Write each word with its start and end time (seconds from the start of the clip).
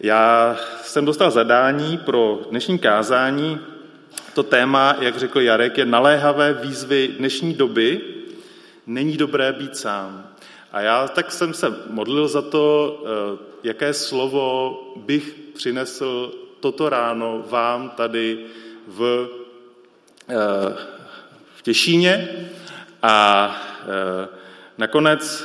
Já 0.00 0.56
jsem 0.82 1.04
dostal 1.04 1.30
zadání 1.30 1.98
pro 1.98 2.40
dnešní 2.50 2.78
kázání. 2.78 3.58
To 4.34 4.42
téma, 4.42 4.96
jak 5.00 5.18
řekl 5.18 5.40
Jarek, 5.40 5.78
je 5.78 5.86
naléhavé 5.86 6.52
výzvy 6.52 7.08
dnešní 7.18 7.54
doby. 7.54 8.00
Není 8.86 9.16
dobré 9.16 9.52
být 9.52 9.76
sám. 9.76 10.30
A 10.72 10.80
já 10.80 11.08
tak 11.08 11.32
jsem 11.32 11.54
se 11.54 11.74
modlil 11.90 12.28
za 12.28 12.42
to, 12.42 12.96
eh, 13.06 13.38
jaké 13.62 13.94
slovo 13.94 14.78
bych 14.96 15.34
přinesl 15.54 16.32
toto 16.60 16.88
ráno 16.88 17.44
vám 17.48 17.90
tady 17.90 18.38
v, 18.88 19.28
eh, 20.28 20.34
v 21.56 21.62
Těšíně. 21.62 22.28
A 23.02 23.56
eh, 23.82 24.43
nakonec 24.78 25.44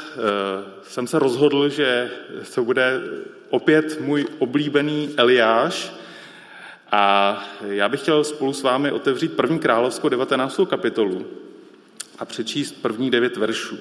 jsem 0.84 1.08
se 1.08 1.20
rozhodl, 1.20 1.70
že 1.70 2.12
to 2.56 2.64
bude 2.64 3.02
opět 3.50 4.02
můj 4.02 4.26
oblíbený 4.40 5.14
Eliáš. 5.18 5.94
A 6.92 7.44
já 7.68 7.90
bych 7.90 8.02
chtěl 8.02 8.24
spolu 8.24 8.54
s 8.54 8.64
vámi 8.64 8.92
otevřít 8.92 9.36
první 9.36 9.60
královskou 9.60 10.10
19. 10.10 10.60
kapitolu 10.70 11.28
a 12.20 12.26
přečíst 12.26 12.72
první 12.72 13.12
devět 13.12 13.38
veršů. 13.38 13.78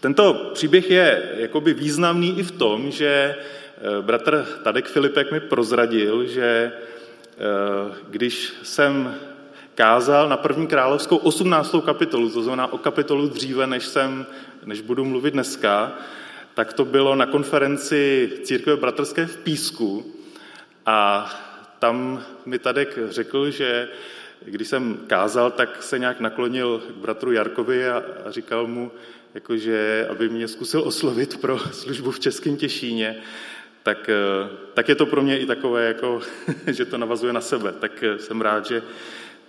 Tento 0.00 0.50
příběh 0.54 0.90
je 0.90 1.32
jakoby 1.36 1.74
významný 1.74 2.38
i 2.38 2.42
v 2.42 2.50
tom, 2.50 2.90
že 2.90 3.06
eh, 3.36 4.02
bratr 4.02 4.46
Tadek 4.64 4.86
Filipek 4.86 5.32
mi 5.32 5.40
prozradil, 5.40 6.26
že 6.26 6.72
eh, 6.72 7.94
když 8.10 8.52
jsem 8.62 9.14
kázal 9.74 10.28
na 10.28 10.36
první 10.36 10.66
královskou 10.66 11.16
18. 11.16 11.74
kapitolu, 11.84 12.30
to 12.30 12.42
znamená 12.42 12.72
o 12.72 12.78
kapitolu 12.78 13.28
dříve, 13.28 13.66
než, 13.66 13.86
jsem, 13.86 14.26
než 14.64 14.80
budu 14.80 15.04
mluvit 15.04 15.30
dneska, 15.30 15.92
tak 16.54 16.72
to 16.72 16.84
bylo 16.84 17.14
na 17.14 17.26
konferenci 17.26 18.30
Církve 18.42 18.76
bratrské 18.76 19.26
v 19.26 19.36
Písku 19.36 20.14
a 20.86 21.30
tam 21.78 22.22
mi 22.46 22.58
Tadek 22.58 22.98
řekl, 23.08 23.50
že 23.50 23.88
když 24.44 24.68
jsem 24.68 24.98
kázal, 25.06 25.50
tak 25.50 25.82
se 25.82 25.98
nějak 25.98 26.20
naklonil 26.20 26.82
k 26.88 26.96
bratru 26.96 27.32
Jarkovi 27.32 27.88
a, 27.88 28.02
říkal 28.28 28.66
mu, 28.66 28.92
jakože, 29.34 30.06
aby 30.10 30.28
mě 30.28 30.48
zkusil 30.48 30.82
oslovit 30.82 31.40
pro 31.40 31.58
službu 31.58 32.10
v 32.10 32.20
Českém 32.20 32.56
Těšíně, 32.56 33.16
tak, 33.82 34.10
tak 34.74 34.88
je 34.88 34.94
to 34.94 35.06
pro 35.06 35.22
mě 35.22 35.38
i 35.38 35.46
takové, 35.46 35.84
jako, 35.84 36.20
že 36.66 36.84
to 36.84 36.98
navazuje 36.98 37.32
na 37.32 37.40
sebe. 37.40 37.72
Tak 37.72 38.04
jsem 38.16 38.40
rád, 38.40 38.66
že 38.66 38.82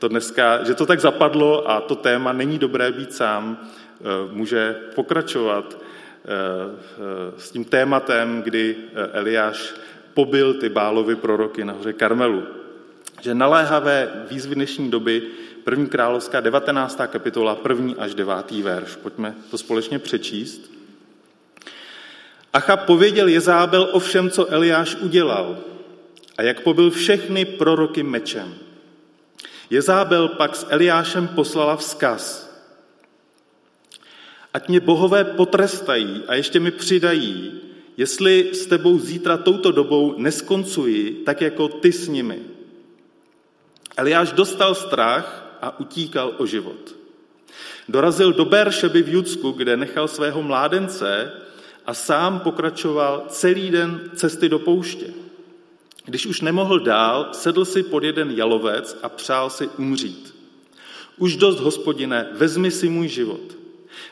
to 0.04 0.08
dneska, 0.08 0.64
že 0.64 0.76
to 0.76 0.86
tak 0.86 1.00
zapadlo 1.00 1.72
a 1.72 1.82
to 1.82 1.96
téma 1.96 2.34
není 2.34 2.60
dobré 2.60 2.92
být 2.92 3.14
sám, 3.14 3.56
eh, 3.56 4.04
může 4.32 4.76
pokračovat 4.96 5.80
eh, 5.80 6.28
eh, 6.28 7.40
s 7.40 7.52
tím 7.52 7.64
tématem, 7.66 8.42
kdy 8.42 8.76
Eliáš 9.12 9.74
pobil 10.14 10.54
ty 10.54 10.70
bálovy 10.70 11.16
proroky 11.16 11.64
na 11.66 11.74
hoře 11.74 11.94
Karmelu. 11.94 12.44
Že 13.22 13.34
naléhavé 13.34 14.28
výzvy 14.30 14.56
dnešní 14.56 14.92
doby, 14.92 15.24
první 15.64 15.88
královská 15.88 16.40
19. 16.40 17.08
kapitola, 17.08 17.56
první 17.56 17.96
až 17.96 18.16
devátý 18.16 18.62
verš. 18.62 18.96
Pojďme 18.96 19.36
to 19.52 19.58
společně 19.58 20.00
přečíst. 20.00 20.72
Acha 22.54 22.78
pověděl 22.78 23.28
Jezábel 23.28 23.90
o 23.92 24.00
všem, 24.00 24.30
co 24.30 24.52
Eliáš 24.52 24.96
udělal 24.96 25.58
a 26.38 26.42
jak 26.42 26.62
pobil 26.62 26.92
všechny 26.92 27.46
proroky 27.46 28.04
mečem. 28.04 28.73
Jezábel 29.74 30.28
pak 30.28 30.56
s 30.56 30.66
Eliášem 30.70 31.28
poslala 31.28 31.76
vzkaz. 31.76 32.46
Ať 34.54 34.70
mě 34.70 34.80
bohové 34.80 35.24
potrestají 35.24 36.24
a 36.28 36.36
ještě 36.36 36.60
mi 36.60 36.72
přidají, 36.72 37.62
jestli 37.98 38.54
s 38.54 38.66
tebou 38.66 39.00
zítra 39.00 39.38
touto 39.38 39.72
dobou 39.72 40.14
neskoncuji, 40.18 41.24
tak 41.26 41.42
jako 41.42 41.68
ty 41.68 41.92
s 41.92 42.08
nimi. 42.08 42.40
Eliáš 43.98 44.32
dostal 44.32 44.76
strach 44.76 45.58
a 45.62 45.80
utíkal 45.80 46.34
o 46.38 46.46
život. 46.46 46.96
Dorazil 47.90 48.34
do 48.34 48.46
Beršeby 48.46 49.04
v 49.04 49.10
Judsku, 49.10 49.52
kde 49.52 49.78
nechal 49.78 50.08
svého 50.08 50.44
mládence 50.44 51.32
a 51.86 51.94
sám 51.94 52.40
pokračoval 52.40 53.26
celý 53.30 53.72
den 53.72 54.12
cesty 54.16 54.50
do 54.50 54.60
pouště. 54.60 55.08
Když 56.06 56.26
už 56.26 56.42
nemohl 56.42 56.80
dál, 56.80 57.30
sedl 57.32 57.66
si 57.66 57.84
pod 57.84 58.04
jeden 58.04 58.32
jalovec 58.32 58.98
a 59.04 59.10
přál 59.10 59.50
si 59.50 59.68
umřít. 59.68 60.36
Už 61.18 61.36
dost, 61.36 61.60
hospodine, 61.60 62.30
vezmi 62.32 62.72
si 62.72 62.90
můj 62.90 63.08
život. 63.08 63.58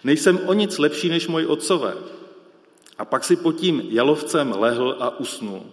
Nejsem 0.03 0.39
o 0.45 0.53
nic 0.53 0.77
lepší 0.77 1.09
než 1.09 1.27
moji 1.27 1.45
otcové. 1.45 1.93
A 2.97 3.05
pak 3.05 3.23
si 3.23 3.35
pod 3.35 3.51
tím 3.51 3.81
jalovcem 3.89 4.53
lehl 4.57 4.95
a 4.99 5.19
usnul. 5.19 5.65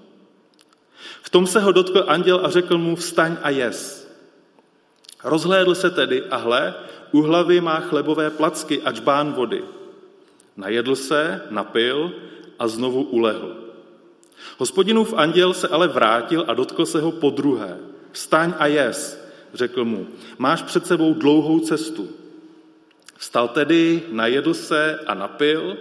V 1.22 1.30
tom 1.30 1.46
se 1.46 1.60
ho 1.60 1.72
dotkl 1.72 2.04
anděl 2.08 2.40
a 2.46 2.50
řekl 2.50 2.78
mu, 2.78 2.96
vstaň 2.96 3.36
a 3.42 3.50
jes. 3.50 4.08
Rozhlédl 5.24 5.74
se 5.74 5.90
tedy 5.90 6.22
a 6.22 6.36
hle, 6.36 6.74
u 7.12 7.22
hlavy 7.22 7.60
má 7.60 7.80
chlebové 7.80 8.30
placky 8.30 8.82
a 8.82 8.92
čbán 8.92 9.32
vody. 9.32 9.64
Najedl 10.56 10.96
se, 10.96 11.42
napil 11.50 12.12
a 12.58 12.68
znovu 12.68 13.02
ulehl. 13.02 13.67
Hospodinův 14.58 15.14
anděl 15.16 15.54
se 15.54 15.68
ale 15.68 15.88
vrátil 15.88 16.44
a 16.48 16.54
dotkl 16.54 16.86
se 16.86 17.00
ho 17.00 17.12
po 17.12 17.30
druhé. 17.30 17.78
Vstaň 18.12 18.54
a 18.58 18.66
jes, 18.66 19.24
řekl 19.54 19.84
mu, 19.84 20.06
máš 20.38 20.62
před 20.62 20.86
sebou 20.86 21.14
dlouhou 21.14 21.60
cestu. 21.60 22.08
Vstal 23.16 23.48
tedy, 23.48 24.02
najedl 24.10 24.54
se 24.54 24.98
a 25.06 25.14
napil 25.14 25.76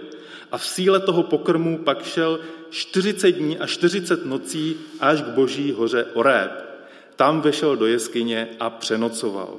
a 0.52 0.58
v 0.58 0.66
síle 0.66 1.00
toho 1.00 1.22
pokrmu 1.22 1.78
pak 1.78 2.04
šel 2.04 2.40
40 2.70 3.30
dní 3.30 3.58
a 3.58 3.66
40 3.66 4.26
nocí 4.26 4.76
až 5.00 5.22
k 5.22 5.26
boží 5.26 5.72
hoře 5.72 6.06
Oreb. 6.14 6.50
Tam 7.16 7.40
vešel 7.40 7.76
do 7.76 7.86
jeskyně 7.86 8.48
a 8.60 8.70
přenocoval. 8.70 9.54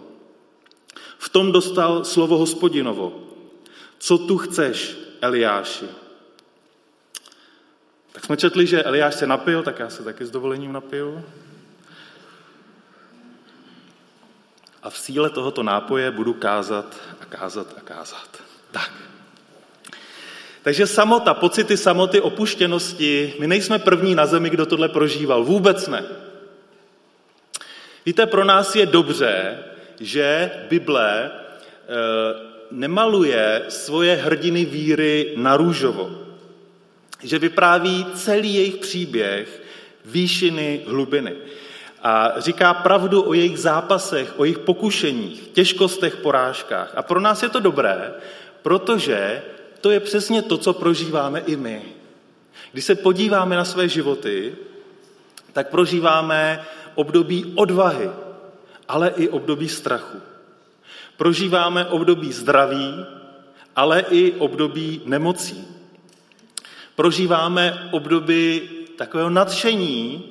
V 1.18 1.30
tom 1.30 1.52
dostal 1.52 2.04
slovo 2.06 2.38
hospodinovo. 2.38 3.20
Co 3.98 4.18
tu 4.18 4.38
chceš, 4.38 4.98
Eliáši? 5.22 5.86
Tak 8.20 8.26
jsme 8.26 8.38
četli, 8.38 8.68
že 8.68 8.84
Eliáš 8.84 9.16
se 9.16 9.28
napil, 9.28 9.64
tak 9.64 9.80
já 9.80 9.90
se 9.90 10.04
taky 10.04 10.26
s 10.26 10.32
dovolením 10.32 10.74
napiju. 10.74 11.26
A 14.84 14.90
v 14.90 14.98
síle 14.98 15.30
tohoto 15.30 15.64
nápoje 15.64 16.12
budu 16.12 16.34
kázat 16.34 16.96
a 17.22 17.26
kázat 17.26 17.68
a 17.78 17.82
kázat. 17.82 18.30
Tak. 18.72 18.92
Takže 20.62 20.88
samota, 20.88 21.34
pocity 21.34 21.78
samoty, 21.78 22.22
opuštěnosti, 22.22 23.34
my 23.40 23.48
nejsme 23.48 23.80
první 23.80 24.16
na 24.16 24.26
zemi, 24.26 24.50
kdo 24.50 24.66
tohle 24.66 24.90
prožíval. 24.90 25.44
Vůbec 25.44 25.88
ne. 25.88 26.04
Víte, 28.06 28.26
pro 28.26 28.46
nás 28.46 28.76
je 28.76 28.86
dobře, 28.86 29.58
že 30.00 30.52
Bible 30.70 31.24
e, 31.24 31.32
nemaluje 32.72 33.66
svoje 33.70 34.16
hrdiny 34.16 34.66
víry 34.66 35.34
na 35.38 35.58
růžovo 35.58 36.29
že 37.24 37.40
vypráví 37.40 38.06
celý 38.16 38.54
jejich 38.54 38.76
příběh 38.76 39.64
výšiny, 40.06 40.82
hlubiny. 40.88 41.36
A 42.04 42.34
říká 42.38 42.74
pravdu 42.74 43.30
o 43.30 43.34
jejich 43.34 43.60
zápasech, 43.60 44.40
o 44.40 44.44
jejich 44.46 44.60
pokušeních, 44.60 45.48
těžkostech, 45.48 46.16
porážkách. 46.16 46.94
A 46.96 47.02
pro 47.02 47.20
nás 47.20 47.44
je 47.44 47.50
to 47.50 47.60
dobré, 47.60 48.14
protože 48.62 49.42
to 49.82 49.92
je 49.92 50.00
přesně 50.00 50.42
to, 50.42 50.58
co 50.58 50.74
prožíváme 50.74 51.40
i 51.40 51.56
my. 51.56 51.82
Když 52.72 52.86
se 52.86 52.96
podíváme 52.96 53.56
na 53.56 53.66
své 53.66 53.90
životy, 53.90 54.56
tak 55.54 55.70
prožíváme 55.70 56.66
období 56.96 57.54
odvahy, 57.56 58.10
ale 58.88 59.14
i 59.18 59.30
období 59.30 59.70
strachu. 59.70 60.18
Prožíváme 61.18 61.86
období 61.86 62.32
zdraví, 62.32 63.06
ale 63.76 64.00
i 64.10 64.32
období 64.32 65.02
nemocí. 65.06 65.79
Prožíváme 67.00 67.90
období 67.92 68.62
takového 68.96 69.30
nadšení, 69.30 70.26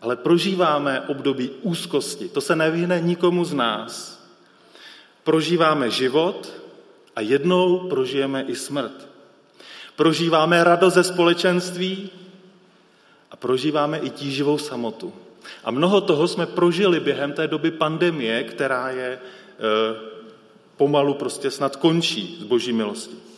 ale 0.00 0.16
prožíváme 0.16 1.00
období 1.00 1.50
úzkosti. 1.62 2.28
To 2.28 2.40
se 2.40 2.56
nevyhne 2.56 3.00
nikomu 3.00 3.44
z 3.44 3.54
nás. 3.54 4.24
Prožíváme 5.24 5.90
život 5.90 6.52
a 7.16 7.20
jednou 7.20 7.78
prožijeme 7.78 8.42
i 8.42 8.56
smrt. 8.56 9.08
Prožíváme 9.96 10.64
radost 10.64 10.94
ze 10.94 11.04
společenství 11.04 12.10
a 13.30 13.36
prožíváme 13.36 13.98
i 13.98 14.10
tíživou 14.10 14.58
samotu. 14.58 15.12
A 15.64 15.70
mnoho 15.70 16.00
toho 16.00 16.28
jsme 16.28 16.46
prožili 16.46 17.00
během 17.00 17.32
té 17.32 17.48
doby 17.48 17.70
pandemie, 17.70 18.44
která 18.44 18.90
je 18.90 19.08
e, 19.08 19.20
pomalu 20.76 21.14
prostě 21.14 21.50
snad 21.50 21.76
končí 21.76 22.38
z 22.40 22.44
boží 22.44 22.72
milosti. 22.72 23.28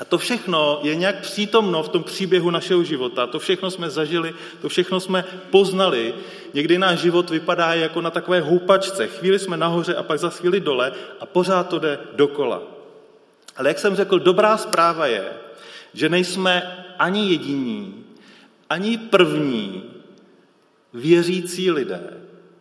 A 0.00 0.04
to 0.04 0.18
všechno 0.18 0.80
je 0.82 0.94
nějak 0.94 1.20
přítomno 1.20 1.82
v 1.82 1.88
tom 1.88 2.02
příběhu 2.02 2.50
našeho 2.50 2.84
života. 2.84 3.26
To 3.26 3.38
všechno 3.38 3.70
jsme 3.70 3.90
zažili, 3.90 4.34
to 4.60 4.68
všechno 4.68 5.00
jsme 5.00 5.24
poznali. 5.50 6.14
Někdy 6.54 6.78
náš 6.78 6.98
život 6.98 7.30
vypadá 7.30 7.74
jako 7.74 8.00
na 8.00 8.10
takové 8.10 8.40
houpačce. 8.40 9.06
Chvíli 9.06 9.38
jsme 9.38 9.56
nahoře 9.56 9.94
a 9.94 10.02
pak 10.02 10.18
za 10.18 10.30
chvíli 10.30 10.60
dole 10.60 10.92
a 11.20 11.26
pořád 11.26 11.68
to 11.68 11.78
jde 11.78 11.98
dokola. 12.12 12.62
Ale 13.56 13.68
jak 13.68 13.78
jsem 13.78 13.96
řekl, 13.96 14.18
dobrá 14.18 14.56
zpráva 14.56 15.06
je, 15.06 15.32
že 15.94 16.08
nejsme 16.08 16.84
ani 16.98 17.30
jediní, 17.30 18.04
ani 18.70 18.98
první 18.98 19.82
věřící 20.92 21.70
lidé, 21.70 22.00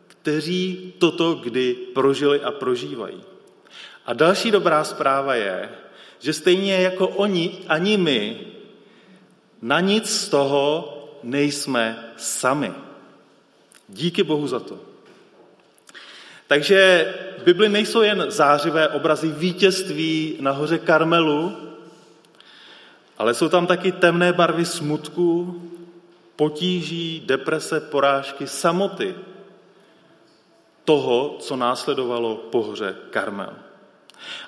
kteří 0.08 0.94
toto 0.98 1.34
kdy 1.34 1.74
prožili 1.74 2.42
a 2.42 2.52
prožívají. 2.52 3.22
A 4.06 4.14
další 4.14 4.52
dobrá 4.52 4.84
zpráva 4.84 5.36
je, 5.36 5.70
že 6.20 6.34
stejně 6.34 6.82
jako 6.82 7.08
oni, 7.08 7.58
ani 7.68 7.98
my, 7.98 8.40
na 9.62 9.80
nic 9.80 10.10
z 10.10 10.30
toho 10.30 10.96
nejsme 11.24 12.14
sami. 12.18 12.72
Díky 13.90 14.24
Bohu 14.24 14.48
za 14.48 14.60
to. 14.60 14.80
Takže 16.48 17.14
Bibli 17.44 17.70
nejsou 17.70 18.02
jen 18.02 18.26
zářivé 18.28 18.88
obrazy 18.88 19.28
vítězství 19.28 20.38
na 20.40 20.52
hoře 20.52 20.78
Karmelu, 20.78 21.58
ale 23.18 23.34
jsou 23.34 23.50
tam 23.50 23.68
taky 23.68 23.92
temné 23.92 24.34
barvy 24.34 24.66
smutku, 24.66 25.62
potíží, 26.36 27.24
deprese, 27.26 27.80
porážky, 27.80 28.48
samoty 28.48 29.16
toho, 30.86 31.38
co 31.40 31.56
následovalo 31.56 32.36
po 32.36 32.64
hoře 32.64 32.96
Karmel. 33.10 33.54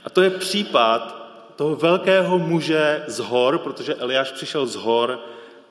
A 0.06 0.10
to 0.10 0.22
je 0.22 0.30
případ 0.30 1.21
toho 1.62 1.76
velkého 1.76 2.40
muže 2.40 3.04
z 3.08 3.20
hor, 3.20 3.58
protože 3.58 3.96
Eliáš 3.96 4.32
přišel 4.32 4.66
z 4.66 4.76
hor, 4.76 5.20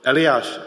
Eliáše. 0.05 0.61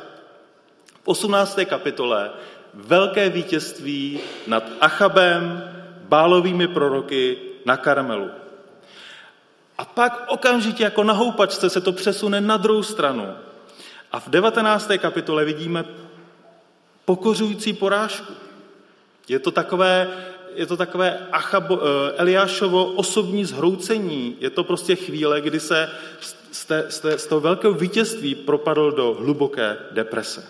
V 1.04 1.08
18. 1.08 1.60
kapitole 1.66 2.32
velké 2.74 3.30
vítězství 3.30 4.20
nad 4.48 4.64
Achabem, 4.82 5.64
bálovými 6.02 6.68
proroky 6.68 7.38
na 7.66 7.78
Karmelu. 7.78 8.30
A 9.78 9.86
pak 9.86 10.26
okamžitě 10.28 10.84
jako 10.84 11.04
na 11.04 11.14
houpačce 11.14 11.70
se 11.70 11.82
to 11.82 11.92
přesune 11.92 12.42
na 12.42 12.58
druhou 12.58 12.84
stranu. 12.84 13.28
A 14.12 14.20
v 14.20 14.30
19. 14.30 14.92
kapitole 14.98 15.46
vidíme 15.46 15.86
pokořující 17.06 17.74
porážku. 17.74 18.34
Je 19.28 19.40
to 19.40 19.52
takové, 19.52 20.08
je 20.56 20.66
to 20.66 20.78
takové 20.78 21.28
Achabo, 21.32 21.80
eh, 21.82 22.14
Eliášovo 22.18 22.86
osobní 22.86 23.46
zhroucení. 23.46 24.38
Je 24.40 24.50
to 24.50 24.64
prostě 24.64 24.96
chvíle, 24.96 25.42
kdy 25.42 25.60
se 25.60 25.90
z, 26.52 26.66
té, 26.66 26.86
z, 26.90 27.00
té, 27.00 27.18
z 27.18 27.28
toho 27.28 27.42
velkého 27.42 27.74
vítězství 27.74 28.36
propadl 28.36 28.92
do 28.92 29.18
hluboké 29.20 29.78
deprese. 29.92 30.44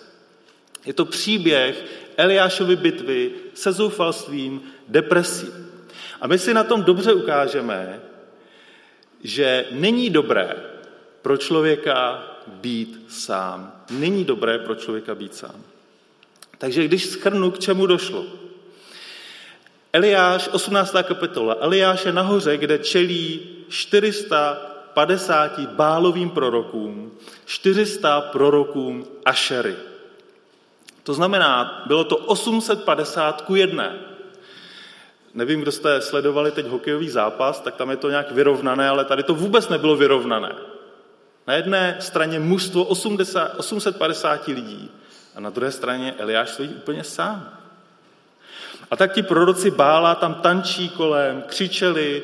Je 0.86 0.94
to 0.94 1.06
příběh 1.06 1.86
Eliášovy 2.18 2.76
bitvy 2.76 3.32
se 3.54 3.72
zoufalstvím, 3.72 4.62
depresí. 4.88 5.48
A 6.22 6.28
my 6.28 6.40
si 6.40 6.54
na 6.54 6.64
tom 6.64 6.84
dobře 6.84 7.14
ukážeme, 7.14 8.02
že 9.24 9.66
není 9.72 10.10
dobré 10.10 10.56
pro 11.22 11.38
člověka 11.38 12.24
být 12.48 13.06
sám. 13.08 13.84
Není 13.92 14.24
dobré 14.24 14.60
pro 14.60 14.76
člověka 14.76 15.16
být 15.16 15.36
sám. 15.36 15.56
Takže 16.58 16.86
když 16.86 17.06
schrnu, 17.06 17.52
k 17.52 17.60
čemu 17.60 17.86
došlo. 17.86 18.43
Eliáš, 19.94 20.50
18. 20.52 20.96
kapitola. 21.04 21.58
Eliáš 21.60 22.06
je 22.06 22.12
nahoře, 22.12 22.58
kde 22.58 22.78
čelí 22.78 23.42
450 23.70 25.60
bálovým 25.60 26.30
prorokům, 26.30 27.12
400 27.46 28.22
prorokům 28.22 29.06
Ašery. 29.26 29.76
To 31.04 31.14
znamená, 31.14 31.84
bylo 31.86 32.04
to 32.04 32.18
850 32.18 33.42
ku 33.42 33.56
jedné. 33.56 33.96
Nevím, 35.34 35.62
kdo 35.62 35.72
jste 35.72 36.02
sledovali 36.02 36.52
teď 36.52 36.66
hokejový 36.66 37.10
zápas, 37.10 37.60
tak 37.60 37.76
tam 37.76 37.90
je 37.90 37.98
to 37.98 38.10
nějak 38.10 38.32
vyrovnané, 38.32 38.90
ale 38.90 39.06
tady 39.06 39.24
to 39.24 39.36
vůbec 39.36 39.70
nebylo 39.70 39.96
vyrovnané. 39.96 40.56
Na 41.48 41.54
jedné 41.54 41.98
straně 42.00 42.40
mužstvo 42.40 42.84
80, 42.84 43.54
850 43.58 44.48
lidí 44.48 44.92
a 45.36 45.40
na 45.40 45.50
druhé 45.50 45.72
straně 45.72 46.16
Eliáš 46.18 46.50
stojí 46.50 46.70
úplně 46.70 47.04
sám. 47.04 47.63
A 48.92 48.96
tak 48.96 49.14
ti 49.14 49.24
proroci 49.24 49.72
Bála 49.72 50.16
tam 50.16 50.34
tančí 50.34 50.90
kolem, 50.90 51.44
křičeli, 51.48 52.24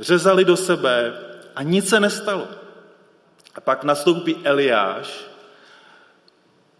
řezali 0.00 0.44
do 0.44 0.56
sebe 0.56 1.12
a 1.56 1.62
nic 1.62 1.88
se 1.88 2.00
nestalo. 2.00 2.48
A 3.54 3.60
pak 3.60 3.84
nastoupí 3.84 4.36
Eliáš, 4.44 5.24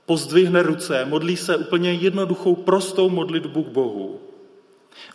pozdvihne 0.07 0.63
ruce, 0.63 1.05
modlí 1.05 1.37
se 1.37 1.57
úplně 1.57 1.93
jednoduchou, 1.93 2.55
prostou 2.55 3.09
modlitbu 3.09 3.63
k 3.63 3.69
Bohu, 3.69 4.21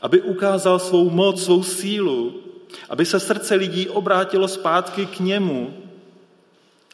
aby 0.01 0.21
ukázal 0.21 0.79
svou 0.79 1.09
moc, 1.09 1.43
svou 1.43 1.63
sílu, 1.63 2.41
aby 2.89 3.05
se 3.05 3.19
srdce 3.19 3.55
lidí 3.55 3.89
obrátilo 3.89 4.47
zpátky 4.47 5.05
k 5.05 5.19
němu. 5.19 5.73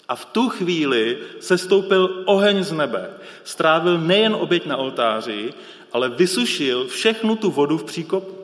A 0.08 0.16
v 0.16 0.26
tu 0.26 0.50
chvíli 0.50 1.18
se 1.40 1.58
stoupil 1.58 2.24
oheň 2.26 2.64
z 2.64 2.72
nebe. 2.72 3.10
Strávil 3.44 3.98
nejen 3.98 4.36
oběť 4.36 4.66
na 4.66 4.78
oltáři, 4.78 5.54
ale 5.92 6.10
vysušil 6.10 6.88
všechnu 6.88 7.36
tu 7.36 7.52
vodu 7.52 7.78
v 7.78 7.84
příkopu. 7.84 8.38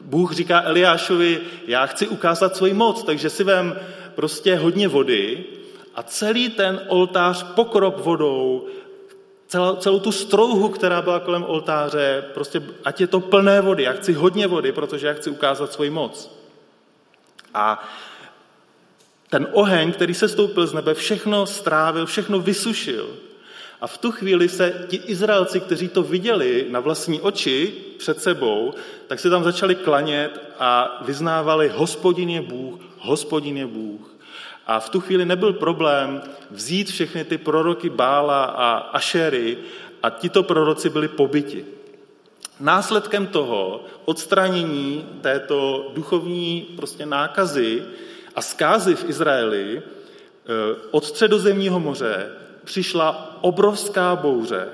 Bůh 0.00 0.32
říká 0.32 0.62
Eliášovi, 0.62 1.40
já 1.66 1.86
chci 1.86 2.08
ukázat 2.08 2.56
svoji 2.56 2.74
moc, 2.74 3.02
takže 3.02 3.30
si 3.30 3.44
vem 3.44 3.80
prostě 4.14 4.56
hodně 4.56 4.88
vody 4.88 5.44
a 5.94 6.02
celý 6.02 6.48
ten 6.48 6.80
oltář 6.88 7.42
pokrop 7.42 7.98
vodou, 7.98 8.66
celou, 9.46 9.76
celou 9.76 10.00
tu 10.00 10.12
strouhu, 10.12 10.68
která 10.68 11.02
byla 11.02 11.20
kolem 11.20 11.44
oltáře, 11.44 12.24
prostě 12.34 12.62
ať 12.84 13.00
je 13.00 13.06
to 13.06 13.20
plné 13.20 13.60
vody. 13.60 13.82
Já 13.82 13.92
chci 13.92 14.12
hodně 14.12 14.46
vody, 14.46 14.72
protože 14.72 15.06
já 15.06 15.14
chci 15.14 15.30
ukázat 15.30 15.72
svoji 15.72 15.90
moc. 15.90 16.30
A 17.54 17.88
ten 19.30 19.46
oheň, 19.52 19.92
který 19.92 20.14
se 20.14 20.28
stoupil 20.28 20.66
z 20.66 20.72
nebe, 20.72 20.94
všechno 20.94 21.46
strávil, 21.46 22.06
všechno 22.06 22.40
vysušil. 22.40 23.08
A 23.80 23.86
v 23.86 23.98
tu 23.98 24.10
chvíli 24.10 24.48
se 24.48 24.86
ti 24.88 24.96
Izraelci, 24.96 25.60
kteří 25.60 25.88
to 25.88 26.02
viděli 26.02 26.66
na 26.70 26.80
vlastní 26.80 27.20
oči 27.20 27.74
před 27.98 28.22
sebou, 28.22 28.74
tak 29.06 29.20
se 29.20 29.30
tam 29.30 29.44
začali 29.44 29.74
klanět 29.74 30.40
a 30.58 31.02
vyznávali, 31.04 31.72
hospodin 31.74 32.30
je 32.30 32.42
Bůh, 32.42 32.80
hospodin 32.98 33.56
je 33.56 33.66
Bůh. 33.66 34.16
A 34.66 34.80
v 34.80 34.88
tu 34.88 35.00
chvíli 35.00 35.26
nebyl 35.26 35.52
problém 35.52 36.22
vzít 36.50 36.90
všechny 36.90 37.24
ty 37.24 37.38
proroky 37.38 37.90
Bála 37.90 38.44
a 38.44 38.76
Ašery 38.76 39.58
a 40.02 40.10
tito 40.10 40.42
proroci 40.42 40.90
byli 40.90 41.08
pobyti. 41.08 41.64
Následkem 42.60 43.26
toho 43.26 43.84
odstranění 44.04 45.04
této 45.20 45.90
duchovní 45.94 46.66
prostě 46.76 47.06
nákazy 47.06 47.82
a 48.34 48.42
zkázy 48.42 48.94
v 48.94 49.10
Izraeli 49.10 49.82
eh, 49.82 50.52
od 50.90 51.04
středozemního 51.04 51.80
moře 51.80 52.30
přišla 52.64 53.35
obrovská 53.46 54.16
bouře 54.16 54.68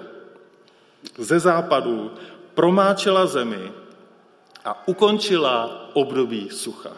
ze 1.19 1.39
západu, 1.41 2.11
promáčela 2.55 3.27
zemi 3.27 3.73
a 4.65 4.89
ukončila 4.89 5.89
období 5.93 6.49
sucha. 6.51 6.97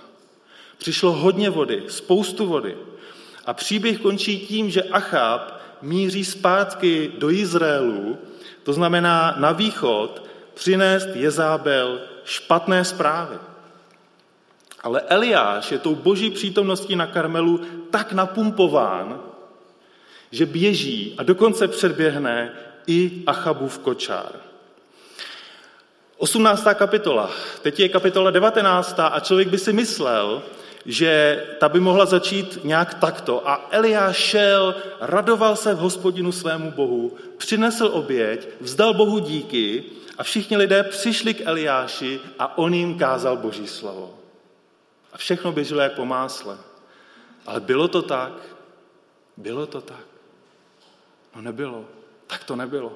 Přišlo 0.79 1.13
hodně 1.13 1.51
vody, 1.51 1.83
spoustu 1.89 2.47
vody. 2.47 2.79
A 3.47 3.55
příběh 3.55 4.01
končí 4.01 4.47
tím, 4.47 4.71
že 4.71 4.83
Achab 4.83 5.61
míří 5.83 6.25
zpátky 6.25 7.13
do 7.19 7.31
Izraelu, 7.31 8.19
to 8.63 8.73
znamená 8.73 9.35
na 9.39 9.53
východ, 9.53 10.23
přinést 10.55 11.09
Jezábel 11.15 12.01
špatné 12.25 12.85
zprávy. 12.85 13.39
Ale 14.83 15.01
Eliáš 15.01 15.73
je 15.73 15.79
tou 15.79 15.95
boží 15.95 16.31
přítomností 16.31 16.97
na 16.97 17.07
Karmelu 17.07 17.61
tak 17.91 18.13
napumpován, 18.13 19.34
že 20.35 20.47
běží 20.47 21.15
a 21.19 21.23
dokonce 21.23 21.69
předběhne 21.69 22.53
i 22.87 23.23
Achabův 23.27 23.79
kočár. 23.79 24.33
18. 26.17 26.67
kapitola. 26.75 27.31
Teď 27.63 27.81
je 27.81 27.89
kapitola 27.89 28.31
19. 28.31 28.95
a 28.99 29.21
člověk 29.21 29.49
by 29.49 29.59
si 29.59 29.73
myslel, 29.73 30.43
že 30.87 31.45
ta 31.59 31.69
by 31.69 31.81
mohla 31.81 32.07
začít 32.07 32.59
nějak 32.65 32.95
takto. 32.95 33.49
A 33.49 33.69
Eliáš 33.71 34.17
šel, 34.17 34.75
radoval 35.01 35.57
se 35.57 35.75
v 35.75 35.79
hospodinu 35.79 36.33
svému 36.33 36.71
bohu, 36.71 37.17
přinesl 37.37 37.91
oběť, 37.93 38.49
vzdal 38.61 38.95
Bohu 38.95 39.19
díky 39.19 39.85
a 40.19 40.23
všichni 40.23 40.57
lidé 40.57 40.83
přišli 40.83 41.35
k 41.35 41.47
Eliáši 41.47 42.21
a 42.39 42.59
on 42.59 42.75
jim 42.75 42.99
kázal 42.99 43.37
boží 43.37 43.67
slovo. 43.67 44.15
A 45.13 45.19
všechno 45.19 45.53
běželo 45.53 45.81
jak 45.81 45.93
po 45.93 46.05
másle. 46.05 46.59
Ale 47.47 47.61
bylo 47.61 47.89
to 47.89 48.03
tak? 48.03 48.33
Bylo 49.37 49.67
to 49.67 49.81
tak? 49.81 50.14
No 51.35 51.43
nebylo. 51.43 51.85
Tak 52.27 52.45
to 52.45 52.57
nebylo. 52.57 52.93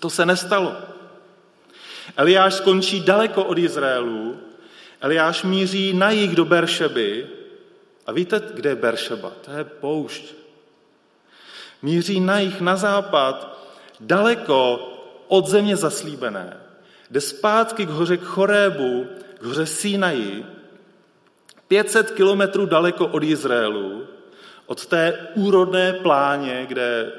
To 0.00 0.10
se 0.10 0.26
nestalo. 0.26 0.76
Eliáš 2.16 2.54
skončí 2.54 3.00
daleko 3.00 3.44
od 3.44 3.58
Izraelu, 3.58 4.40
Eliáš 5.00 5.42
míří 5.42 5.92
na 5.92 6.10
jih 6.10 6.36
do 6.36 6.44
Beršeby. 6.44 7.26
A 8.06 8.12
víte, 8.12 8.42
kde 8.54 8.70
je 8.70 8.76
Beršeba? 8.76 9.32
To 9.44 9.50
je 9.50 9.64
poušť. 9.64 10.24
Míří 11.82 12.20
na 12.20 12.38
jih 12.38 12.60
na 12.60 12.76
západ, 12.76 13.58
daleko 14.00 14.88
od 15.28 15.46
země 15.46 15.76
zaslíbené. 15.76 16.56
Jde 17.10 17.20
zpátky 17.20 17.86
k 17.86 17.88
hoře 17.88 18.16
k 18.16 18.22
Chorébu, 18.22 19.06
k 19.38 19.42
hoře 19.42 19.66
Sinaji, 19.66 20.46
500 21.68 22.10
kilometrů 22.10 22.66
daleko 22.66 23.06
od 23.06 23.22
Izraelu, 23.22 24.06
od 24.72 24.86
té 24.86 25.28
úrodné 25.34 25.92
pláně, 25.92 26.66
kde, 26.68 27.12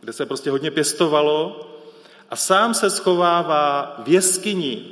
kde 0.00 0.12
se 0.12 0.26
prostě 0.26 0.50
hodně 0.50 0.70
pěstovalo, 0.70 1.70
a 2.30 2.36
sám 2.36 2.74
se 2.74 2.90
schovává 2.90 3.94
v 4.04 4.08
jeskyni 4.08 4.84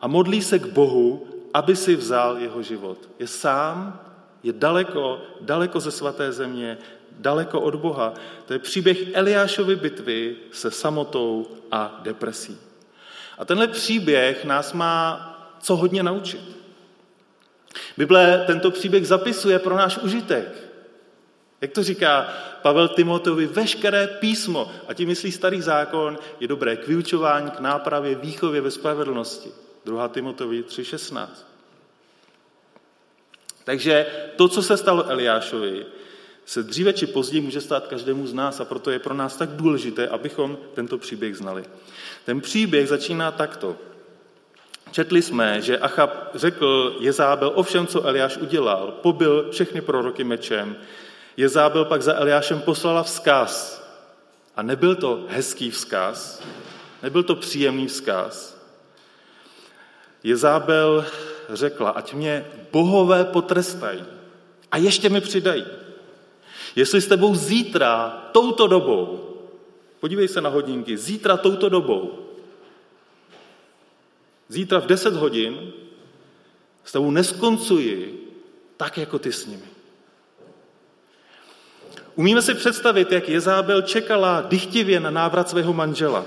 a 0.00 0.06
modlí 0.06 0.42
se 0.42 0.58
k 0.58 0.66
Bohu, 0.66 1.26
aby 1.54 1.76
si 1.76 1.96
vzal 1.96 2.38
jeho 2.38 2.62
život. 2.62 2.98
Je 3.18 3.26
sám, 3.26 4.00
je 4.42 4.52
daleko, 4.52 5.20
daleko 5.40 5.80
ze 5.80 5.90
svaté 5.90 6.32
země, 6.32 6.78
daleko 7.18 7.60
od 7.60 7.74
Boha. 7.74 8.14
To 8.46 8.52
je 8.52 8.58
příběh 8.58 9.14
Eliášovy 9.14 9.76
bitvy 9.76 10.36
se 10.52 10.70
samotou 10.70 11.46
a 11.70 12.00
depresí. 12.02 12.58
A 13.38 13.44
tenhle 13.44 13.66
příběh 13.66 14.44
nás 14.44 14.72
má 14.72 14.94
co 15.60 15.76
hodně 15.76 16.02
naučit. 16.02 16.58
Bible 17.96 18.44
tento 18.46 18.70
příběh 18.70 19.06
zapisuje 19.06 19.58
pro 19.58 19.76
náš 19.76 19.98
užitek. 19.98 20.67
Jak 21.60 21.72
to 21.72 21.82
říká 21.82 22.28
Pavel 22.62 22.88
Timoteovi, 22.88 23.46
veškeré 23.46 24.06
písmo, 24.06 24.72
a 24.88 24.94
tím 24.94 25.08
myslí 25.08 25.32
starý 25.32 25.60
zákon, 25.60 26.18
je 26.40 26.48
dobré 26.48 26.76
k 26.76 26.88
vyučování, 26.88 27.50
k 27.50 27.60
nápravě, 27.60 28.14
výchově 28.14 28.60
ve 28.60 28.70
spravedlnosti. 28.70 29.50
2. 29.84 30.08
Timoteovi 30.08 30.62
3.16. 30.62 31.28
Takže 33.64 34.06
to, 34.36 34.48
co 34.48 34.62
se 34.62 34.76
stalo 34.76 35.10
Eliášovi, 35.10 35.86
se 36.46 36.62
dříve 36.62 36.92
či 36.92 37.06
později 37.06 37.40
může 37.40 37.60
stát 37.60 37.86
každému 37.86 38.26
z 38.26 38.34
nás 38.34 38.60
a 38.60 38.64
proto 38.64 38.90
je 38.90 38.98
pro 38.98 39.14
nás 39.14 39.36
tak 39.36 39.50
důležité, 39.50 40.08
abychom 40.08 40.58
tento 40.74 40.98
příběh 40.98 41.36
znali. 41.36 41.64
Ten 42.24 42.40
příběh 42.40 42.88
začíná 42.88 43.32
takto. 43.32 43.76
Četli 44.90 45.22
jsme, 45.22 45.62
že 45.62 45.78
Achab 45.78 46.30
řekl 46.34 46.96
Jezábel 47.00 47.52
o 47.54 47.62
všem, 47.62 47.86
co 47.86 48.02
Eliáš 48.02 48.36
udělal, 48.36 48.92
pobil 49.02 49.48
všechny 49.50 49.80
proroky 49.80 50.24
mečem. 50.24 50.76
Jezábel 51.38 51.84
pak 51.84 52.02
za 52.02 52.14
Eliášem 52.14 52.60
poslala 52.60 53.02
vzkaz. 53.02 53.78
A 54.56 54.62
nebyl 54.62 54.94
to 54.94 55.24
hezký 55.28 55.70
vzkaz, 55.70 56.42
nebyl 57.02 57.22
to 57.22 57.36
příjemný 57.36 57.86
vzkaz. 57.86 58.58
Jezábel 60.22 61.06
řekla, 61.48 61.90
ať 61.90 62.14
mě 62.14 62.46
bohové 62.72 63.24
potrestají 63.24 64.04
a 64.70 64.76
ještě 64.76 65.08
mi 65.08 65.20
přidají. 65.20 65.66
Jestli 66.76 67.00
s 67.00 67.06
tebou 67.06 67.34
zítra, 67.34 68.22
touto 68.32 68.66
dobou, 68.66 69.34
podívej 70.00 70.28
se 70.28 70.40
na 70.40 70.50
hodinky, 70.50 70.98
zítra 70.98 71.36
touto 71.36 71.68
dobou, 71.68 72.18
zítra 74.48 74.80
v 74.80 74.86
10 74.86 75.14
hodin 75.14 75.72
s 76.84 76.92
tebou 76.92 77.10
neskoncuji 77.10 78.26
tak, 78.76 78.98
jako 78.98 79.18
ty 79.18 79.32
s 79.32 79.46
nimi. 79.46 79.77
Umíme 82.18 82.42
si 82.42 82.54
představit, 82.54 83.12
jak 83.12 83.28
Jezábel 83.28 83.82
čekala 83.82 84.40
dychtivě 84.40 85.00
na 85.00 85.10
návrat 85.10 85.48
svého 85.48 85.72
manžela. 85.72 86.24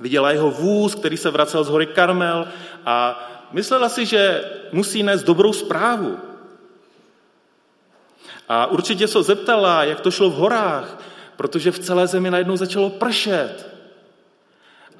Viděla 0.00 0.30
jeho 0.30 0.50
vůz, 0.50 0.94
který 0.94 1.16
se 1.16 1.30
vracel 1.30 1.64
z 1.64 1.68
hory 1.68 1.86
Karmel 1.86 2.48
a 2.86 3.28
myslela 3.52 3.88
si, 3.88 4.06
že 4.06 4.44
musí 4.72 5.02
nést 5.02 5.22
dobrou 5.22 5.52
zprávu. 5.52 6.18
A 8.48 8.66
určitě 8.66 9.08
se 9.08 9.22
zeptala, 9.22 9.84
jak 9.84 10.00
to 10.00 10.10
šlo 10.10 10.30
v 10.30 10.34
horách, 10.34 11.02
protože 11.36 11.70
v 11.70 11.78
celé 11.78 12.06
zemi 12.06 12.30
najednou 12.30 12.56
začalo 12.56 12.90
pršet. 12.90 13.68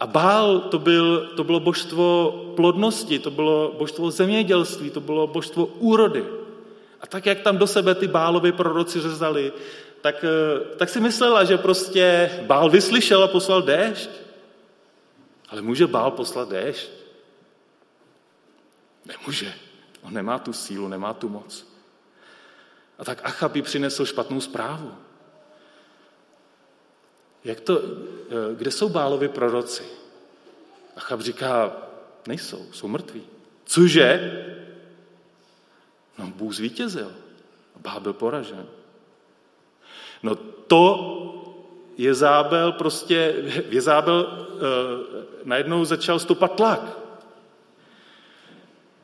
A 0.00 0.06
Bál 0.06 0.60
to, 0.60 0.78
byl, 0.78 1.30
to 1.36 1.44
bylo 1.44 1.60
božstvo 1.60 2.32
plodnosti, 2.56 3.18
to 3.18 3.30
bylo 3.30 3.74
božstvo 3.78 4.10
zemědělství, 4.10 4.90
to 4.90 5.00
bylo 5.00 5.26
božstvo 5.26 5.66
úrody. 5.66 6.43
A 7.04 7.06
tak, 7.06 7.26
jak 7.26 7.40
tam 7.40 7.58
do 7.58 7.66
sebe 7.66 7.94
ty 7.94 8.08
Bálovi 8.08 8.52
proroci 8.52 9.00
řezali, 9.00 9.52
tak, 10.00 10.24
eh, 10.24 10.76
tak 10.76 10.88
si 10.88 11.00
myslela, 11.00 11.44
že 11.44 11.58
prostě 11.58 12.30
Bál 12.48 12.70
vyslyšel 12.70 13.22
a 13.22 13.28
poslal 13.28 13.62
déšť. 13.62 14.10
Ale 15.48 15.60
může 15.62 15.86
Bál 15.86 16.10
poslat 16.10 16.48
déšť? 16.48 16.88
Nemůže. 19.04 19.52
On 20.02 20.12
nemá 20.12 20.38
tu 20.38 20.52
sílu, 20.52 20.88
nemá 20.88 21.12
tu 21.12 21.28
moc. 21.28 21.66
A 22.98 23.04
tak 23.04 23.20
Achab 23.24 23.52
přinesl 23.62 24.04
špatnou 24.04 24.40
zprávu. 24.40 24.96
Jak 27.44 27.60
to, 27.60 27.82
eh, 27.84 28.56
kde 28.56 28.70
jsou 28.70 28.88
Bálovi 28.88 29.28
proroci? 29.28 29.84
Achab 30.96 31.20
říká, 31.20 31.76
nejsou, 32.26 32.72
jsou 32.72 32.88
mrtví. 32.88 33.22
Cože? 33.64 34.10
No, 36.18 36.26
Bůh 36.26 36.54
zvítězil. 36.54 37.12
Bál 37.80 38.00
byl 38.00 38.12
poražen. 38.12 38.66
No 40.22 40.34
to 40.66 41.10
Jezábel 41.98 42.72
prostě, 42.72 43.34
Jezábel 43.70 44.26
e, 44.28 44.56
najednou 45.44 45.84
začal 45.84 46.18
stoupat 46.18 46.56
tlak. 46.56 46.98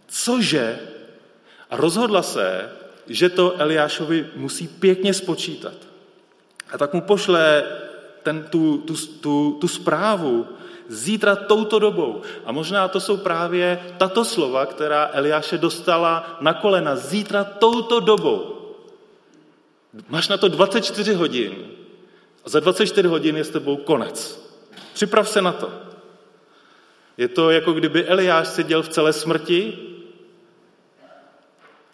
Cože? 0.09 0.79
A 1.71 1.77
rozhodla 1.77 2.23
se, 2.23 2.73
že 3.07 3.29
to 3.29 3.61
Eliášovi 3.61 4.27
musí 4.37 4.69
pěkně 4.69 5.15
spočítat. 5.15 5.75
A 6.73 6.79
tak 6.79 6.95
mu 6.95 7.01
pošle 7.01 7.65
ten, 8.23 8.43
tu, 8.51 8.79
tu, 8.79 8.95
tu, 8.97 9.59
tu 9.61 9.69
zprávu 9.69 10.47
zítra 10.91 11.37
touto 11.37 11.79
dobou. 11.79 12.23
A 12.45 12.53
možná 12.53 12.89
to 12.89 13.01
jsou 13.01 13.17
právě 13.17 13.95
tato 13.99 14.25
slova, 14.25 14.67
která 14.67 15.11
Eliáše 15.13 15.59
dostala 15.59 16.39
na 16.41 16.55
kolena. 16.55 16.97
Zítra 16.97 17.45
touto 17.45 18.01
dobou. 18.01 18.57
Máš 20.09 20.29
na 20.29 20.37
to 20.37 20.49
24 20.49 21.15
hodin. 21.15 21.55
A 22.45 22.49
za 22.49 22.61
24 22.61 23.09
hodin 23.09 23.37
je 23.37 23.45
s 23.45 23.51
tebou 23.51 23.77
konec. 23.77 24.43
Připrav 24.93 25.29
se 25.29 25.43
na 25.43 25.53
to. 25.53 25.73
Je 27.17 27.29
to 27.29 27.51
jako 27.51 27.73
kdyby 27.73 28.05
Eliáš 28.05 28.49
seděl 28.49 28.83
v 28.83 28.89
celé 28.89 29.13
smrti 29.13 29.79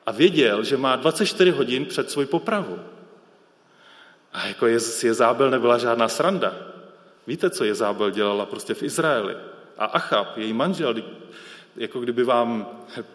a 0.07 0.13
věděl, 0.13 0.65
že 0.65 0.77
má 0.77 0.97
24 0.97 1.51
hodin 1.51 1.87
před 1.87 2.11
svou 2.11 2.27
popravu. 2.27 2.79
A 4.33 4.47
jako 4.47 4.67
Jezábel 5.03 5.51
nebyla 5.51 5.79
žádná 5.79 6.09
sranda. 6.09 6.76
Víte, 7.27 7.51
co 7.51 7.65
Jezábel 7.65 8.11
dělala 8.11 8.47
prostě 8.47 8.75
v 8.75 8.83
Izraeli? 8.83 9.37
A 9.79 9.85
Achab, 9.85 10.37
její 10.37 10.53
manžel, 10.53 10.95
jako 11.77 12.01
kdyby 12.01 12.25
vám 12.25 12.69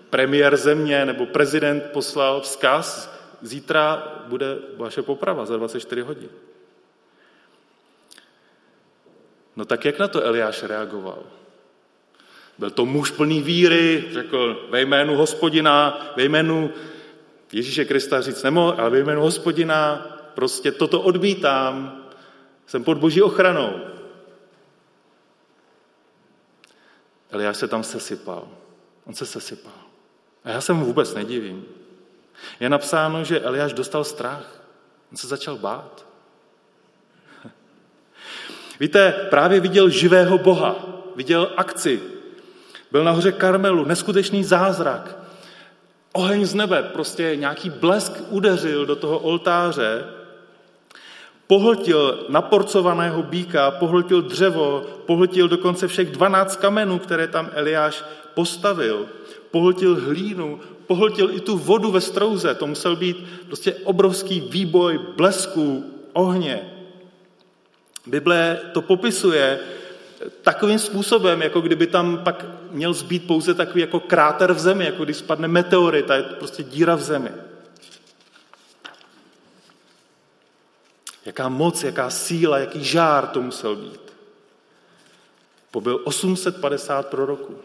premiér 0.09 0.57
země 0.57 1.05
nebo 1.05 1.25
prezident 1.25 1.83
poslal 1.93 2.41
vzkaz, 2.41 3.13
zítra 3.41 4.07
bude 4.27 4.57
vaše 4.77 5.01
poprava 5.01 5.45
za 5.45 5.57
24 5.57 6.01
hodin. 6.01 6.29
No 9.55 9.65
tak 9.65 9.85
jak 9.85 9.99
na 9.99 10.07
to 10.07 10.23
Eliáš 10.23 10.63
reagoval? 10.63 11.23
Byl 12.57 12.69
to 12.69 12.85
muž 12.85 13.11
plný 13.11 13.41
víry, 13.41 14.05
řekl 14.11 14.67
ve 14.69 14.81
jménu 14.81 15.15
hospodina, 15.15 16.07
ve 16.15 16.23
jménu 16.23 16.71
Ježíše 17.51 17.85
Krista 17.85 18.21
říct 18.21 18.43
nemohl, 18.43 18.75
ale 18.77 18.89
ve 18.89 18.99
jménu 18.99 19.21
hospodina 19.21 20.07
prostě 20.33 20.71
toto 20.71 21.01
odmítám, 21.01 22.03
jsem 22.67 22.83
pod 22.83 22.97
boží 22.97 23.21
ochranou. 23.21 23.79
Eliáš 27.31 27.57
se 27.57 27.67
tam 27.67 27.83
sesypal. 27.83 28.47
On 29.05 29.13
se 29.13 29.25
sesypal. 29.25 29.73
A 30.43 30.49
já 30.49 30.61
se 30.61 30.73
mu 30.73 30.85
vůbec 30.85 31.13
nedivím. 31.13 31.65
Je 32.59 32.69
napsáno, 32.69 33.23
že 33.23 33.39
Eliáš 33.39 33.73
dostal 33.73 34.03
strach. 34.03 34.61
On 35.11 35.17
se 35.17 35.27
začal 35.27 35.57
bát. 35.57 36.05
Víte, 38.79 39.27
právě 39.29 39.59
viděl 39.59 39.89
živého 39.89 40.37
Boha, 40.37 40.75
viděl 41.15 41.53
akci. 41.57 42.01
Byl 42.91 43.03
nahoře 43.03 43.31
Karmelu, 43.31 43.85
neskutečný 43.85 44.43
zázrak. 44.43 45.17
Oheň 46.13 46.45
z 46.45 46.53
nebe, 46.53 46.83
prostě 46.83 47.35
nějaký 47.35 47.69
blesk 47.69 48.13
udeřil 48.29 48.85
do 48.85 48.95
toho 48.95 49.19
oltáře, 49.19 50.03
pohltil 51.51 52.25
naporcovaného 52.29 53.23
býka, 53.23 53.71
pohltil 53.71 54.21
dřevo, 54.21 54.83
pohltil 55.05 55.47
dokonce 55.47 55.87
všech 55.87 56.11
12 56.11 56.55
kamenů, 56.55 56.99
které 56.99 57.27
tam 57.27 57.49
Eliáš 57.53 58.03
postavil, 58.33 59.05
pohltil 59.51 59.99
hlínu, 59.99 60.59
pohltil 60.87 61.31
i 61.35 61.39
tu 61.39 61.57
vodu 61.57 61.91
ve 61.91 62.01
strouze. 62.01 62.55
To 62.55 62.67
musel 62.67 62.95
být 62.95 63.17
prostě 63.47 63.75
obrovský 63.83 64.39
výboj 64.39 64.99
blesku, 65.17 65.83
ohně. 66.13 66.71
Bible 68.07 68.59
to 68.71 68.81
popisuje 68.81 69.59
takovým 70.41 70.79
způsobem, 70.79 71.41
jako 71.41 71.61
kdyby 71.61 71.87
tam 71.87 72.17
pak 72.23 72.45
měl 72.71 72.93
zbýt 72.93 73.27
pouze 73.27 73.53
takový 73.53 73.81
jako 73.81 73.99
kráter 73.99 74.53
v 74.53 74.59
zemi, 74.59 74.85
jako 74.85 75.03
když 75.03 75.17
spadne 75.17 75.47
meteorit 75.47 76.11
a 76.11 76.15
je 76.15 76.23
to 76.23 76.35
prostě 76.35 76.63
díra 76.63 76.95
v 76.95 77.01
zemi. 77.01 77.50
Jaká 81.25 81.49
moc, 81.49 81.83
jaká 81.83 82.09
síla, 82.09 82.57
jaký 82.59 82.83
žár 82.83 83.27
to 83.27 83.41
musel 83.41 83.75
být. 83.75 84.13
Pobyl 85.71 86.01
850 86.03 87.07
proroků. 87.07 87.57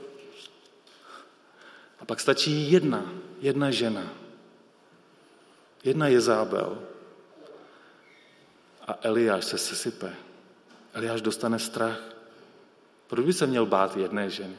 A 2.00 2.04
pak 2.04 2.20
stačí 2.20 2.72
jedna, 2.72 3.12
jedna 3.40 3.70
žena. 3.70 4.12
Jedna 5.84 6.08
Jezábel. 6.08 6.78
A 8.86 8.98
Eliáš 9.02 9.44
se 9.44 9.58
sesype. 9.58 10.14
Eliáš 10.92 11.20
dostane 11.20 11.58
strach. 11.58 12.00
Proč 13.06 13.26
by 13.26 13.32
se 13.32 13.46
měl 13.46 13.66
bát 13.66 13.96
jedné 13.96 14.30
ženy? 14.30 14.56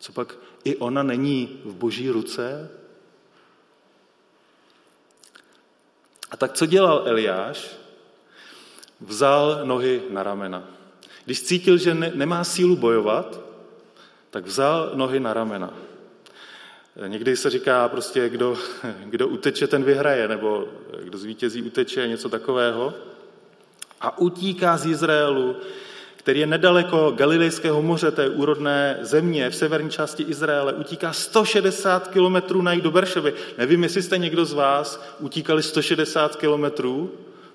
Co 0.00 0.12
pak 0.12 0.34
i 0.64 0.76
ona 0.76 1.02
není 1.02 1.60
v 1.64 1.74
boží 1.74 2.10
ruce? 2.10 2.70
A 6.30 6.36
tak 6.36 6.52
co 6.52 6.66
dělal 6.66 7.02
Eliáš? 7.06 7.79
Vzal 9.00 9.60
nohy 9.64 10.02
na 10.10 10.22
ramena. 10.22 10.64
Když 11.24 11.42
cítil, 11.42 11.78
že 11.78 11.94
ne, 11.94 12.12
nemá 12.14 12.44
sílu 12.44 12.76
bojovat, 12.76 13.40
tak 14.30 14.46
vzal 14.46 14.90
nohy 14.94 15.20
na 15.20 15.34
ramena. 15.34 15.74
Někdy 17.06 17.36
se 17.36 17.50
říká 17.50 17.88
prostě, 17.88 18.28
kdo, 18.28 18.56
kdo 19.04 19.28
uteče, 19.28 19.66
ten 19.66 19.84
vyhraje, 19.84 20.28
nebo 20.28 20.68
kdo 21.02 21.18
zvítězí, 21.18 21.62
uteče, 21.62 22.08
něco 22.08 22.28
takového. 22.28 22.94
A 24.00 24.18
utíká 24.18 24.76
z 24.76 24.86
Izraelu, 24.86 25.56
který 26.16 26.40
je 26.40 26.46
nedaleko 26.46 27.10
Galilejského 27.10 27.82
moře, 27.82 28.10
té 28.10 28.28
úrodné 28.28 28.98
země 29.00 29.50
v 29.50 29.56
severní 29.56 29.90
části 29.90 30.22
Izraele, 30.22 30.72
utíká 30.72 31.12
160 31.12 32.08
kilometrů 32.08 32.62
najít 32.62 32.84
do 32.84 32.90
Berševy. 32.90 33.34
Nevím, 33.58 33.82
jestli 33.82 34.02
jste 34.02 34.18
někdo 34.18 34.44
z 34.44 34.52
vás 34.52 35.04
utíkali 35.20 35.62
160 35.62 36.36
kilometrů, 36.36 37.10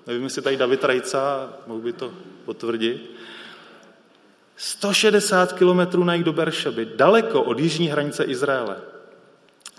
nevím, 0.06 0.24
jestli 0.24 0.42
tady 0.42 0.56
David 0.56 0.84
Rajca, 0.84 1.52
mohl 1.66 1.80
by 1.80 1.92
to 1.92 2.12
potvrdit. 2.44 3.10
160 4.56 5.52
kilometrů 5.52 6.04
najít 6.04 6.26
do 6.26 6.32
Beršeby, 6.32 6.88
daleko 6.96 7.42
od 7.42 7.58
jižní 7.58 7.88
hranice 7.88 8.24
Izraele. 8.24 8.76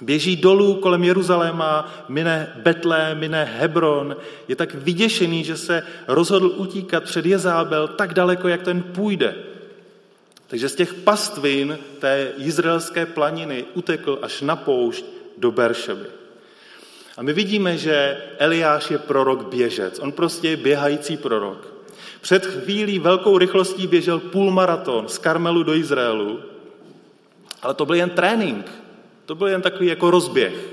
Běží 0.02 0.36
dolů 0.36 0.76
kolem 0.76 1.04
Jeruzaléma, 1.04 1.94
mine 2.10 2.54
Betlé, 2.56 3.16
mine 3.16 3.44
Hebron. 3.44 4.16
Je 4.48 4.56
tak 4.56 4.74
vyděšený, 4.74 5.44
že 5.44 5.58
se 5.58 5.84
rozhodl 6.08 6.54
utíkat 6.56 7.04
před 7.04 7.26
Jezábel 7.26 7.88
tak 7.88 8.14
daleko, 8.14 8.48
jak 8.48 8.62
ten 8.62 8.84
půjde. 8.84 9.36
Takže 10.48 10.70
z 10.70 10.76
těch 10.76 10.94
pastvin 10.94 11.78
té 12.00 12.32
izraelské 12.38 13.06
planiny 13.06 13.66
utekl 13.74 14.20
až 14.22 14.42
na 14.42 14.56
poušť 14.56 15.06
do 15.38 15.52
Beršeby. 15.52 16.06
A 17.18 17.24
my 17.24 17.34
vidíme, 17.34 17.78
že 17.78 18.18
Eliáš 18.38 18.92
je 18.92 18.98
prorok 18.98 19.48
běžec. 19.48 20.00
On 20.00 20.12
prostě 20.12 20.50
je 20.50 20.58
běhající 20.58 21.18
prorok. 21.18 21.68
Před 22.22 22.46
chvílí 22.46 23.00
velkou 23.00 23.38
rychlostí 23.38 23.88
běžel 23.88 24.20
půlmaraton 24.20 25.08
z 25.08 25.18
Karmelu 25.18 25.64
do 25.64 25.76
Izraelu, 25.76 26.40
ale 27.62 27.74
to 27.74 27.86
byl 27.86 27.96
jen 27.96 28.10
trénink. 28.10 28.72
To 29.26 29.36
byl 29.36 29.48
jen 29.48 29.62
takový 29.62 29.88
jako 29.88 30.12
rozběh. 30.12 30.70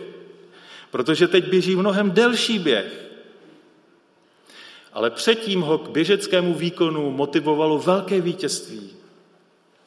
Protože 0.91 1.29
teď 1.29 1.49
běží 1.49 1.77
mnohem 1.77 2.11
delší 2.11 2.59
běh. 2.59 3.05
Ale 4.93 5.11
předtím 5.11 5.61
ho 5.61 5.79
k 5.79 5.91
běžeckému 5.91 6.55
výkonu 6.55 7.11
motivovalo 7.11 7.79
velké 7.79 8.21
vítězství. 8.21 8.91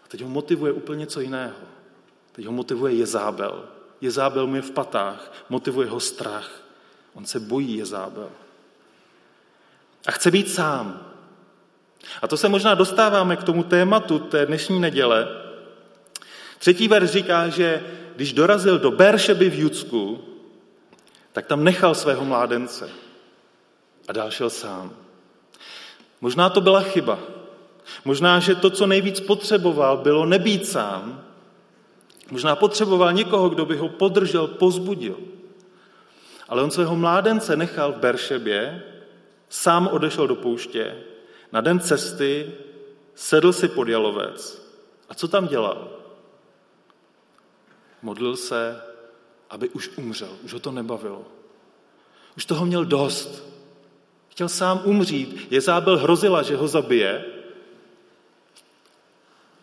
A 0.06 0.08
teď 0.08 0.22
ho 0.22 0.30
motivuje 0.30 0.72
úplně 0.74 1.00
něco 1.00 1.20
jiného. 1.20 1.56
Teď 2.32 2.46
ho 2.46 2.52
motivuje 2.52 2.94
Jezábel. 2.94 3.64
Jezábel 4.01 4.48
mu 4.48 4.56
je 4.56 4.62
v 4.62 4.72
patách, 4.72 5.32
motivuje 5.50 5.89
ho 5.89 6.00
strach. 6.00 6.50
On 7.13 7.25
se 7.25 7.39
bojí 7.39 7.77
Jezábel. 7.77 8.30
A 10.08 10.12
chce 10.12 10.32
být 10.32 10.51
sám. 10.51 11.08
A 12.22 12.27
to 12.27 12.38
se 12.38 12.50
možná 12.50 12.75
dostáváme 12.75 13.36
k 13.36 13.44
tomu 13.44 13.63
tématu 13.63 14.20
té 14.20 14.46
dnešní 14.46 14.80
neděle. 14.80 15.27
Třetí 16.60 16.88
verš 16.88 17.10
říká, 17.10 17.48
že 17.50 17.84
když 18.16 18.34
dorazil 18.34 18.80
do 18.80 18.92
Beršeby 18.92 19.50
v 19.50 19.60
Judsku, 19.60 20.24
tak 21.34 21.46
tam 21.46 21.63
nechal 21.63 21.96
svého 21.96 22.25
mládence 22.25 22.89
a 24.08 24.13
dál 24.13 24.32
šel 24.32 24.50
sám. 24.50 24.94
Možná 26.22 26.50
to 26.50 26.62
byla 26.62 26.82
chyba. 26.82 27.20
Možná, 28.05 28.40
že 28.40 28.55
to, 28.55 28.70
co 28.70 28.88
nejvíc 28.88 29.20
potřeboval, 29.20 29.98
bylo 29.98 30.25
nebýt 30.25 30.68
sám. 30.68 31.26
Možná 32.31 32.55
potřeboval 32.55 33.13
někoho, 33.13 33.50
kdo 33.50 33.66
by 33.66 33.77
ho 33.77 33.90
podržel, 33.90 34.48
pozbudil. 34.48 35.18
Ale 36.50 36.63
on 36.63 36.72
svého 36.72 36.96
mládence 36.96 37.55
nechal 37.55 37.94
v 37.94 37.98
Beršebě, 37.98 38.83
sám 39.50 39.87
odešel 39.87 40.27
do 40.27 40.35
pouště, 40.35 41.03
na 41.51 41.61
den 41.61 41.79
cesty 41.79 42.51
sedl 43.16 43.53
si 43.53 43.68
pod 43.68 43.87
jalovec. 43.87 44.68
A 45.09 45.13
co 45.13 45.27
tam 45.27 45.48
dělal? 45.48 45.90
Modlil 48.01 48.35
se, 48.35 48.81
aby 49.50 49.70
už 49.70 49.90
umřel. 49.98 50.37
Už 50.44 50.53
ho 50.53 50.59
to 50.59 50.72
nebavilo. 50.72 51.25
Už 52.37 52.46
toho 52.46 52.66
měl 52.66 52.85
dost. 52.85 53.44
Chtěl 54.29 54.50
sám 54.50 54.81
umřít. 54.83 55.51
Jezábel 55.51 55.98
hrozila, 55.98 56.42
že 56.42 56.55
ho 56.55 56.68
zabije. 56.68 57.25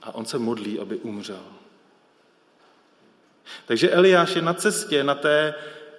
A 0.02 0.14
on 0.14 0.24
se 0.24 0.38
modlí, 0.38 0.80
aby 0.80 0.96
umřel. 0.96 1.42
Takže 3.66 3.90
Eliáš 3.90 4.36
je 4.36 4.42
na 4.42 4.54
cestě, 4.54 5.04
na 5.04 5.14
té 5.14 5.54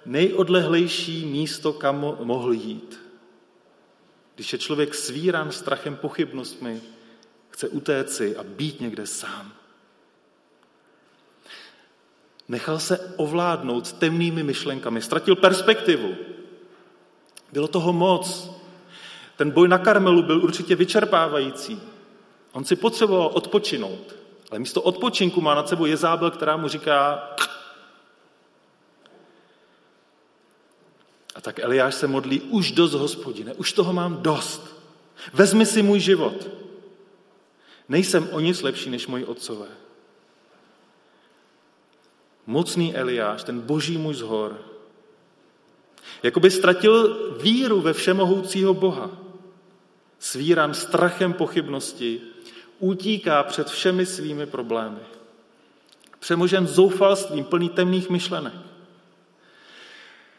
nejodlehlejší 0.06 1.26
místo, 1.26 1.72
kam 1.72 2.16
mohl 2.20 2.52
jít. 2.52 3.00
Když 4.34 4.52
je 4.52 4.58
člověk 4.58 4.94
svíran 4.94 5.52
strachem 5.52 5.96
pochybnostmi, 5.96 6.80
chce 7.50 7.68
utéci 7.68 8.36
a 8.36 8.42
být 8.42 8.80
někde 8.80 9.06
sám. 9.06 9.52
Nechal 12.48 12.78
se 12.78 13.14
ovládnout 13.16 13.92
temnými 13.92 14.42
myšlenkami, 14.42 15.02
ztratil 15.02 15.36
perspektivu. 15.36 16.16
Bylo 17.52 17.68
toho 17.68 17.92
moc. 17.92 18.50
Ten 19.36 19.50
boj 19.50 19.68
na 19.68 19.78
Karmelu 19.78 20.22
byl 20.22 20.44
určitě 20.44 20.76
vyčerpávající. 20.76 21.80
On 22.52 22.64
si 22.64 22.76
potřeboval 22.76 23.30
odpočinout, 23.34 24.15
ale 24.50 24.58
místo 24.58 24.82
odpočinku 24.82 25.40
má 25.40 25.54
nad 25.54 25.68
sebou 25.68 25.86
Jezábel, 25.86 26.30
která 26.30 26.56
mu 26.56 26.68
říká 26.68 27.28
A 31.36 31.40
tak 31.40 31.58
Eliáš 31.58 31.94
se 31.94 32.06
modlí, 32.06 32.40
už 32.40 32.72
dost, 32.72 32.92
hospodine, 32.92 33.54
už 33.54 33.72
toho 33.72 33.92
mám 33.92 34.22
dost. 34.22 34.76
Vezmi 35.32 35.66
si 35.66 35.82
můj 35.82 36.00
život. 36.00 36.48
Nejsem 37.88 38.28
o 38.32 38.40
nic 38.40 38.62
lepší 38.62 38.90
než 38.90 39.06
moji 39.06 39.24
otcové. 39.24 39.68
Mocný 42.46 42.96
Eliáš, 42.96 43.44
ten 43.44 43.60
boží 43.60 43.98
muž 43.98 44.16
z 44.16 44.20
hor, 44.20 44.62
jakoby 46.22 46.50
ztratil 46.50 47.32
víru 47.42 47.80
ve 47.80 47.92
všemohoucího 47.92 48.74
Boha. 48.74 49.10
Svíran 50.18 50.74
strachem 50.74 51.32
pochybnosti, 51.32 52.20
utíká 52.78 53.42
před 53.42 53.70
všemi 53.70 54.06
svými 54.06 54.46
problémy. 54.46 55.00
Přemožen 56.18 56.66
zoufalstvím, 56.66 57.44
plný 57.44 57.68
temných 57.68 58.10
myšlenek. 58.10 58.54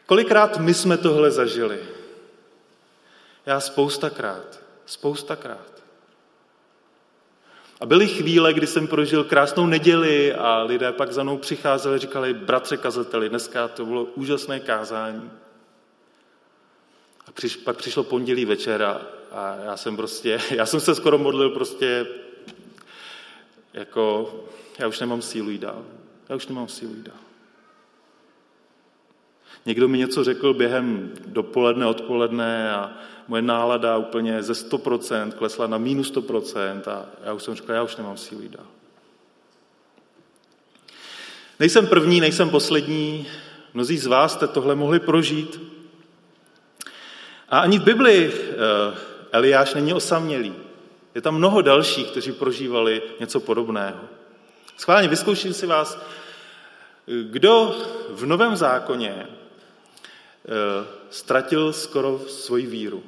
Kolikrát 0.06 0.58
my 0.58 0.74
jsme 0.74 0.96
tohle 0.96 1.30
zažili? 1.30 1.80
Já 3.46 3.60
spoustakrát, 3.60 4.60
spoustakrát. 4.86 5.82
A 7.80 7.86
byly 7.86 8.08
chvíle, 8.08 8.52
kdy 8.52 8.66
jsem 8.66 8.86
prožil 8.86 9.24
krásnou 9.24 9.66
neděli 9.66 10.34
a 10.34 10.62
lidé 10.62 10.92
pak 10.92 11.12
za 11.12 11.22
mnou 11.22 11.38
přicházeli 11.38 11.98
říkali, 11.98 12.34
bratře 12.34 12.76
kazateli, 12.76 13.28
dneska 13.28 13.68
to 13.68 13.86
bylo 13.86 14.04
úžasné 14.04 14.60
kázání. 14.60 15.30
A 17.26 17.32
přiš, 17.32 17.56
pak 17.56 17.76
přišlo 17.76 18.04
pondělí 18.04 18.44
večer 18.44 18.82
a, 18.82 19.00
a 19.32 19.56
já 19.64 19.76
jsem 19.76 19.96
prostě, 19.96 20.40
já 20.50 20.66
jsem 20.66 20.80
se 20.80 20.94
skoro 20.94 21.18
modlil 21.18 21.50
prostě 21.50 22.06
jako, 23.78 24.34
já 24.78 24.88
už 24.88 25.00
nemám 25.00 25.22
sílu 25.22 25.50
jít 25.50 25.60
dál. 25.60 25.84
Já 26.28 26.36
už 26.36 26.46
nemám 26.46 26.68
sílu 26.68 26.94
jít 26.94 27.06
dál. 27.06 27.16
Někdo 29.66 29.88
mi 29.88 29.98
něco 29.98 30.24
řekl 30.24 30.54
během 30.54 31.12
dopoledne, 31.26 31.86
odpoledne 31.86 32.72
a 32.72 32.92
moje 33.28 33.42
nálada 33.42 33.96
úplně 33.96 34.42
ze 34.42 34.52
100% 34.52 35.32
klesla 35.32 35.66
na 35.66 35.78
minus 35.78 36.12
100% 36.12 36.80
a 36.86 37.06
já 37.24 37.32
už 37.32 37.42
jsem 37.42 37.54
říkal, 37.54 37.76
já 37.76 37.82
už 37.82 37.96
nemám 37.96 38.16
sílu 38.16 38.42
dál. 38.48 38.66
Nejsem 41.60 41.86
první, 41.86 42.20
nejsem 42.20 42.50
poslední, 42.50 43.26
mnozí 43.74 43.98
z 43.98 44.06
vás 44.06 44.32
jste 44.32 44.48
tohle 44.48 44.74
mohli 44.74 45.00
prožít. 45.00 45.60
A 47.48 47.58
ani 47.58 47.78
v 47.78 47.82
Bibli 47.82 48.32
eh, 48.32 48.54
Eliáš 49.32 49.74
není 49.74 49.94
osamělý. 49.94 50.67
Je 51.14 51.20
tam 51.20 51.34
mnoho 51.34 51.62
dalších, 51.62 52.06
kteří 52.06 52.32
prožívali 52.32 53.02
něco 53.20 53.40
podobného. 53.40 54.00
Schválně 54.76 55.08
vyzkouším 55.08 55.54
si 55.54 55.66
vás, 55.66 55.98
kdo 57.06 57.76
v 58.10 58.26
Novém 58.26 58.56
zákoně 58.56 59.28
Eh, 60.48 60.86
ztratil 61.10 61.72
skoro 61.72 62.18
svoji 62.18 62.66
víru. 62.66 63.02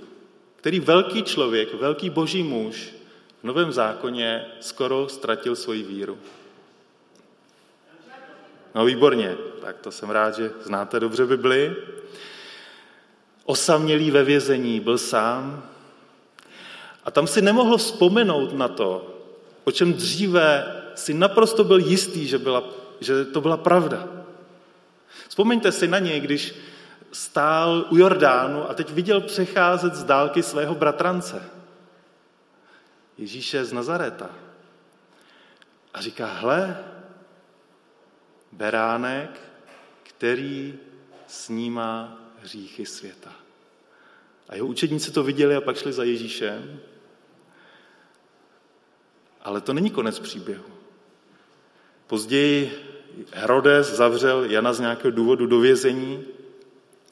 Který 0.56 0.80
velký 0.80 1.22
člověk, 1.22 1.74
velký 1.74 2.10
boží 2.10 2.42
muž 2.42 2.94
v 3.40 3.44
Novém 3.44 3.72
zákoně 3.72 4.46
skoro 4.60 5.08
ztratil 5.08 5.56
svoji 5.56 5.82
víru. 5.82 6.18
No 8.74 8.84
výborně, 8.84 9.36
tak 9.60 9.76
to 9.78 9.90
jsem 9.90 10.10
rád, 10.10 10.34
že 10.34 10.50
znáte 10.62 11.00
dobře 11.00 11.26
Bibli. 11.26 11.76
osamělý 13.44 14.10
ve 14.10 14.24
vězení, 14.24 14.80
byl 14.80 14.98
sám. 14.98 15.70
A 17.04 17.10
tam 17.10 17.26
si 17.26 17.42
nemohl 17.42 17.76
vzpomenout 17.76 18.52
na 18.52 18.68
to, 18.68 19.14
o 19.64 19.72
čem 19.72 19.92
dříve 19.92 20.76
si 20.94 21.14
naprosto 21.14 21.64
byl 21.64 21.78
jistý, 21.78 22.26
že, 22.26 22.38
byla, 22.38 22.64
že 23.00 23.24
to 23.24 23.40
byla 23.40 23.56
pravda. 23.56 24.08
Vzpomeňte 25.28 25.72
si 25.72 25.88
na 25.88 25.98
něj, 25.98 26.20
když 26.20 26.54
stál 27.12 27.86
u 27.90 27.96
Jordánu 27.96 28.70
a 28.70 28.74
teď 28.74 28.90
viděl 28.90 29.20
přecházet 29.20 29.94
z 29.94 30.04
dálky 30.04 30.42
svého 30.42 30.74
bratrance. 30.74 31.42
Ježíše 33.18 33.64
z 33.64 33.72
Nazareta. 33.72 34.30
A 35.94 36.00
říká, 36.00 36.26
hle, 36.26 36.78
beránek, 38.52 39.40
který 40.02 40.78
snímá 41.26 42.18
hříchy 42.42 42.86
světa. 42.86 43.32
A 44.48 44.54
jeho 44.54 44.66
učedníci 44.66 45.10
to 45.10 45.22
viděli 45.22 45.56
a 45.56 45.60
pak 45.60 45.76
šli 45.76 45.92
za 45.92 46.04
Ježíšem. 46.04 46.80
Ale 49.42 49.61
to 49.61 49.72
není 49.72 49.90
konec 49.90 50.18
příběhu. 50.18 50.64
Později 52.07 52.72
Herodes 53.33 53.92
zavřel 53.92 54.44
Jana 54.44 54.72
z 54.72 54.81
nějakého 54.81 55.11
důvodu 55.11 55.46
do 55.46 55.61
vězení 55.61 56.24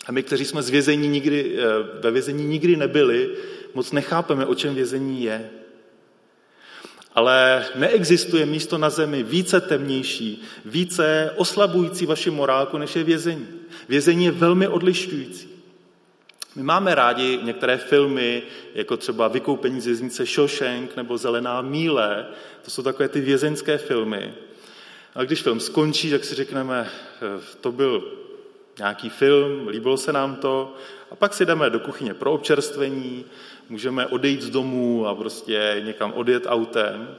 a 0.07 0.13
my, 0.13 0.23
kteří 0.23 0.45
jsme 0.45 0.63
z 0.63 0.71
vězení 0.71 1.09
nikdy, 1.09 1.59
eh, 1.59 2.01
ve 2.01 2.11
vězení 2.11 2.45
nikdy 2.45 2.77
nebyli, 2.77 3.31
moc 3.75 3.93
nechápeme, 3.93 4.47
o 4.47 4.55
čem 4.55 4.75
vězení 4.75 5.23
je. 5.23 5.51
Ale 7.15 7.67
neexistuje 7.75 8.47
místo 8.47 8.79
na 8.79 8.91
zemi 8.91 9.23
více 9.23 9.61
temnější, 9.61 10.43
více 10.65 11.31
oslabující 11.37 12.07
vaši 12.07 12.31
morálku, 12.31 12.79
než 12.79 12.97
je 12.97 13.05
vězení. 13.05 13.47
Vězení 13.89 14.25
je 14.25 14.31
velmi 14.31 14.69
odlišťující. 14.69 15.58
My 16.59 16.65
máme 16.65 16.95
rádi 16.95 17.41
některé 17.43 17.77
filmy, 17.77 18.43
jako 18.75 18.97
třeba 18.97 19.29
Vykoupení 19.29 19.81
z 19.81 19.87
věznice 19.87 20.27
Shawshank 20.27 20.97
nebo 20.97 21.19
Zelená 21.19 21.63
míle. 21.63 22.27
To 22.63 22.71
jsou 22.71 22.83
takové 22.83 23.09
ty 23.09 23.21
vězeňské 23.21 23.79
filmy. 23.79 24.35
A 25.15 25.25
když 25.25 25.43
film 25.43 25.61
skončí, 25.61 26.11
tak 26.11 26.25
si 26.25 26.35
řekneme, 26.35 26.91
eh, 26.91 27.43
to 27.61 27.73
byl 27.73 28.13
nějaký 28.79 29.09
film, 29.09 29.69
líbilo 29.69 29.97
se 29.97 30.13
nám 30.13 30.37
to, 30.37 30.75
a 31.11 31.17
pak 31.17 31.35
si 31.35 31.47
jdeme 31.47 31.71
do 31.71 31.81
kuchyně 31.81 32.15
pro 32.15 32.33
občerstvení, 32.33 33.25
můžeme 33.69 34.07
odejít 34.07 34.43
z 34.43 34.51
domu 34.51 35.07
a 35.07 35.15
prostě 35.15 35.83
někam 35.85 36.13
odjet 36.13 36.43
autem. 36.47 37.17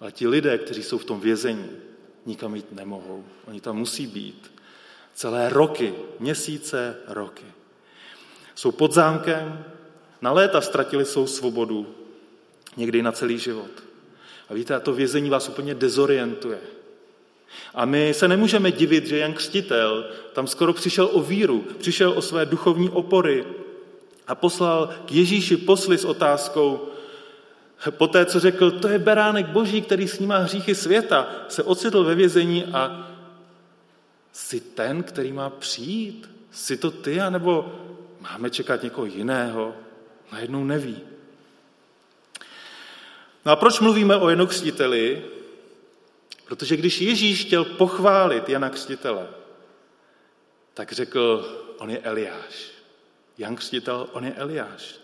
Ale 0.00 0.12
ti 0.12 0.28
lidé, 0.28 0.58
kteří 0.58 0.82
jsou 0.82 0.98
v 0.98 1.04
tom 1.04 1.20
vězení, 1.20 1.70
nikam 2.26 2.54
jít 2.54 2.72
nemohou. 2.72 3.24
Oni 3.46 3.60
tam 3.60 3.76
musí 3.76 4.06
být. 4.06 4.52
Celé 5.14 5.48
roky, 5.48 5.94
měsíce, 6.20 6.96
roky. 7.08 7.44
Jsou 8.54 8.72
pod 8.72 8.92
zámkem, 8.92 9.64
na 10.22 10.32
léta 10.32 10.60
ztratili 10.60 11.04
svou 11.04 11.26
svobodu, 11.26 11.86
někdy 12.76 13.02
na 13.02 13.12
celý 13.12 13.38
život. 13.38 13.70
A 14.48 14.54
víte, 14.54 14.74
a 14.74 14.80
to 14.80 14.92
vězení 14.92 15.30
vás 15.30 15.48
úplně 15.48 15.74
dezorientuje. 15.74 16.58
A 17.74 17.84
my 17.84 18.14
se 18.14 18.28
nemůžeme 18.28 18.72
divit, 18.72 19.06
že 19.06 19.18
Jan 19.18 19.32
Křtitel 19.32 20.10
tam 20.32 20.46
skoro 20.46 20.72
přišel 20.72 21.10
o 21.12 21.22
víru, 21.22 21.64
přišel 21.78 22.12
o 22.16 22.22
své 22.22 22.46
duchovní 22.46 22.90
opory 22.90 23.44
a 24.26 24.34
poslal 24.34 24.94
k 25.06 25.12
Ježíši 25.12 25.56
posly 25.56 25.98
s 25.98 26.04
otázkou, 26.04 26.88
po 27.90 28.06
té, 28.06 28.26
co 28.26 28.40
řekl, 28.40 28.70
to 28.70 28.88
je 28.88 28.98
beránek 28.98 29.46
boží, 29.46 29.82
který 29.82 30.08
snímá 30.08 30.38
hříchy 30.38 30.74
světa, 30.74 31.28
se 31.48 31.62
ocitl 31.62 32.04
ve 32.04 32.14
vězení 32.14 32.64
a 32.64 33.10
jsi 34.32 34.60
ten, 34.60 35.02
který 35.02 35.32
má 35.32 35.50
přijít? 35.50 36.30
Jsi 36.50 36.76
to 36.76 36.90
ty, 36.90 37.20
anebo 37.20 37.72
máme 38.30 38.50
čekat 38.50 38.82
někoho 38.82 39.06
jiného? 39.06 39.74
Najednou 40.32 40.64
neví. 40.64 41.00
No 43.44 43.52
a 43.52 43.56
proč 43.56 43.80
mluvíme 43.80 44.16
o 44.16 44.28
Janu 44.28 44.46
Křtiteli? 44.46 45.24
Protože 46.44 46.76
když 46.76 47.00
Ježíš 47.00 47.44
chtěl 47.44 47.64
pochválit 47.64 48.48
Jana 48.48 48.70
Křtitele, 48.70 49.26
tak 50.74 50.92
řekl, 50.92 51.44
on 51.78 51.90
je 51.90 51.98
Eliáš. 51.98 52.70
Jan 53.38 53.56
Křtitel, 53.56 54.06
on 54.12 54.24
je 54.24 54.32
Eliáš. 54.32 54.94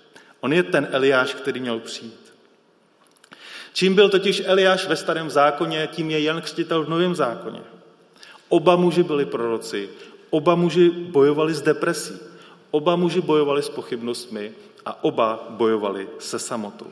On 0.40 0.52
je 0.52 0.62
ten 0.62 0.88
Eliáš, 0.90 1.34
který 1.34 1.60
měl 1.60 1.80
přijít. 1.80 2.32
Čím 3.72 3.94
byl 3.94 4.08
totiž 4.08 4.42
Eliáš 4.46 4.86
ve 4.86 4.96
starém 4.96 5.30
zákoně, 5.30 5.88
tím 5.92 6.10
je 6.10 6.22
Jan 6.22 6.42
Křtitel 6.42 6.84
v 6.84 6.88
novém 6.88 7.14
zákoně. 7.14 7.60
Oba 8.48 8.76
muži 8.76 9.02
byli 9.02 9.26
proroci, 9.26 9.90
oba 10.30 10.54
muži 10.54 10.90
bojovali 10.90 11.54
s 11.54 11.62
depresí, 11.62 12.29
oba 12.70 12.96
muži 12.96 13.20
bojovali 13.20 13.62
s 13.62 13.68
pochybnostmi 13.68 14.52
a 14.84 15.04
oba 15.04 15.46
bojovali 15.50 16.08
se 16.18 16.38
samotou. 16.38 16.86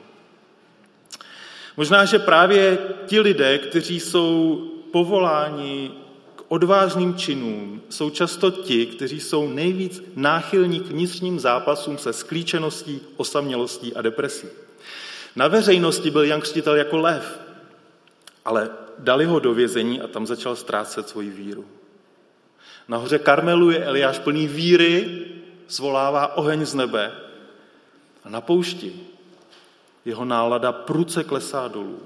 Možná, 1.76 2.04
že 2.04 2.18
právě 2.18 2.78
ti 3.06 3.20
lidé, 3.20 3.58
kteří 3.58 4.00
jsou 4.00 4.56
povoláni 4.92 5.90
k 6.36 6.42
odvážným 6.48 7.14
činům, 7.14 7.82
jsou 7.88 8.10
často 8.10 8.50
ti, 8.50 8.86
kteří 8.86 9.20
jsou 9.20 9.48
nejvíc 9.48 10.02
náchylní 10.16 10.80
k 10.80 10.86
vnitřním 10.86 11.40
zápasům 11.40 11.98
se 11.98 12.12
sklíčeností, 12.12 13.00
osamělostí 13.16 13.94
a 13.94 14.02
depresí. 14.02 14.46
Na 15.36 15.48
veřejnosti 15.48 16.10
byl 16.10 16.24
Jan 16.24 16.40
Křtitel 16.40 16.76
jako 16.76 16.98
lev, 16.98 17.40
ale 18.44 18.70
dali 18.98 19.24
ho 19.24 19.38
do 19.38 19.54
vězení 19.54 20.00
a 20.00 20.06
tam 20.06 20.26
začal 20.26 20.56
ztrácet 20.56 21.08
svoji 21.08 21.30
víru. 21.30 21.64
Nahoře 22.88 23.18
Karmelu 23.18 23.70
je 23.70 23.84
Eliáš 23.84 24.18
plný 24.18 24.46
víry, 24.46 25.24
zvolává 25.68 26.36
oheň 26.36 26.66
z 26.66 26.74
nebe 26.74 27.12
a 28.24 28.28
na 28.28 28.40
poušti 28.40 29.00
jeho 30.04 30.24
nálada 30.24 30.72
pruce 30.72 31.24
klesá 31.24 31.68
dolů. 31.68 32.02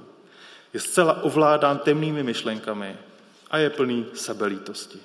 Je 0.74 0.80
zcela 0.80 1.22
ovládán 1.22 1.78
temnými 1.78 2.22
myšlenkami 2.22 2.96
a 3.50 3.58
je 3.58 3.70
plný 3.70 4.06
sebelítosti. 4.14 4.98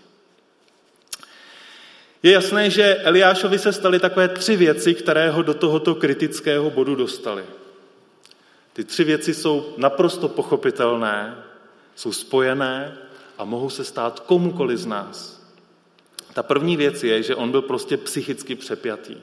Je 2.24 2.32
jasné, 2.32 2.70
že 2.70 2.96
Eliášovi 2.96 3.60
se 3.60 3.74
staly 3.74 4.00
takové 4.00 4.28
tři 4.28 4.56
věci, 4.56 4.94
které 4.94 5.32
ho 5.32 5.42
do 5.42 5.54
tohoto 5.54 5.96
kritického 5.96 6.70
bodu 6.70 6.96
dostaly. 6.96 7.46
Ty 8.74 8.84
tři 8.84 9.04
věci 9.04 9.34
jsou 9.34 9.74
naprosto 9.78 10.28
pochopitelné, 10.28 11.36
jsou 11.96 12.12
spojené 12.12 12.98
a 13.38 13.46
mohou 13.46 13.70
se 13.70 13.84
stát 13.84 14.20
komukoli 14.20 14.78
z 14.78 14.86
nás. 14.86 15.47
Ta 16.38 16.44
první 16.44 16.78
věc 16.78 17.04
je, 17.04 17.24
že 17.24 17.36
on 17.36 17.52
byl 17.52 17.62
prostě 17.62 17.98
psychicky 17.98 18.56
přepjatý. 18.56 19.18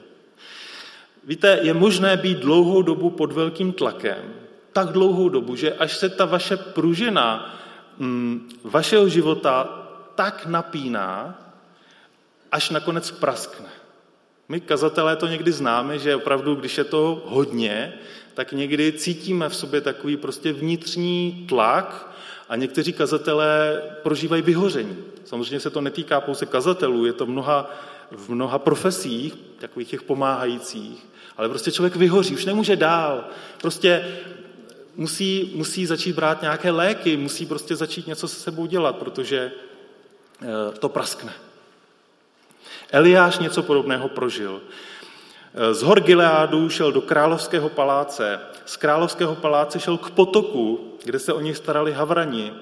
Víte, 1.23 1.59
je 1.61 1.73
možné 1.73 2.17
být 2.17 2.37
dlouhou 2.37 2.81
dobu 2.81 3.09
pod 3.09 3.31
velkým 3.31 3.73
tlakem, 3.73 4.33
tak 4.73 4.87
dlouhou 4.87 5.29
dobu, 5.29 5.55
že 5.55 5.73
až 5.73 5.97
se 5.97 6.09
ta 6.09 6.25
vaše 6.25 6.57
pružina 6.57 7.55
mm, 7.97 8.49
vašeho 8.63 9.09
života 9.09 9.87
tak 10.15 10.45
napíná, 10.45 11.39
až 12.51 12.69
nakonec 12.69 13.11
praskne. 13.11 13.69
My 14.49 14.59
kazatelé 14.61 15.15
to 15.15 15.27
někdy 15.27 15.51
známe, 15.51 15.99
že 15.99 16.15
opravdu, 16.15 16.55
když 16.55 16.77
je 16.77 16.83
to 16.83 17.23
hodně, 17.25 17.93
tak 18.33 18.51
někdy 18.51 18.91
cítíme 18.91 19.49
v 19.49 19.55
sobě 19.55 19.81
takový 19.81 20.17
prostě 20.17 20.53
vnitřní 20.53 21.45
tlak 21.49 22.14
a 22.49 22.55
někteří 22.55 22.93
kazatelé 22.93 23.81
prožívají 24.03 24.41
vyhoření. 24.41 24.97
Samozřejmě 25.25 25.59
se 25.59 25.69
to 25.69 25.81
netýká 25.81 26.21
pouze 26.21 26.45
kazatelů, 26.45 27.05
je 27.05 27.13
to 27.13 27.25
mnoha, 27.25 27.71
v 28.11 28.29
mnoha 28.29 28.59
profesích, 28.59 29.33
takových 29.59 29.89
těch 29.89 30.03
pomáhajících, 30.03 31.05
ale 31.37 31.49
prostě 31.49 31.71
člověk 31.71 31.95
vyhoří, 31.95 32.33
už 32.33 32.45
nemůže 32.45 32.75
dál. 32.75 33.23
Prostě 33.61 34.17
musí, 34.95 35.51
musí 35.55 35.85
začít 35.85 36.15
brát 36.15 36.41
nějaké 36.41 36.71
léky, 36.71 37.17
musí 37.17 37.45
prostě 37.45 37.75
začít 37.75 38.07
něco 38.07 38.27
se 38.27 38.39
sebou 38.39 38.65
dělat, 38.65 38.95
protože 38.95 39.51
eh, 40.41 40.45
to 40.79 40.89
praskne. 40.89 41.33
Eliáš 42.91 43.39
něco 43.39 43.63
podobného 43.63 44.09
prožil. 44.09 44.61
Eh, 45.57 45.73
z 45.73 45.81
hor 45.81 46.01
Gileádu 46.01 46.69
šel 46.69 46.91
do 46.91 47.01
královského 47.01 47.69
paláce, 47.69 48.39
z 48.65 48.77
královského 48.77 49.35
paláce 49.35 49.79
šel 49.79 49.97
k 49.97 50.11
potoku, 50.11 50.93
kde 51.03 51.19
se 51.19 51.33
o 51.33 51.39
něj 51.39 51.55
starali 51.55 51.93
havrani. 51.93 52.53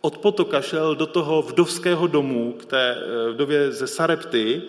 Od 0.00 0.18
potoka 0.18 0.60
šel 0.60 0.94
do 0.94 1.06
toho 1.06 1.42
vdovského 1.42 2.06
domu, 2.06 2.52
k 2.52 2.64
té 2.64 2.96
eh, 2.96 3.32
vdově 3.32 3.72
ze 3.72 3.86
Sarepty, 3.86 4.62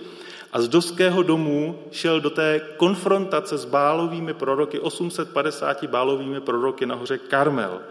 a 0.54 0.62
z 0.62 0.68
doského 0.68 1.24
domu 1.24 1.80
šel 1.92 2.22
do 2.22 2.30
té 2.30 2.62
konfrontace 2.78 3.58
s 3.58 3.66
bálovými 3.66 4.34
proroky, 4.34 4.80
850 4.80 5.84
bálovými 5.84 6.42
proroky 6.42 6.86
na 6.86 6.96
hoře 6.96 7.18
Karmel. 7.18 7.82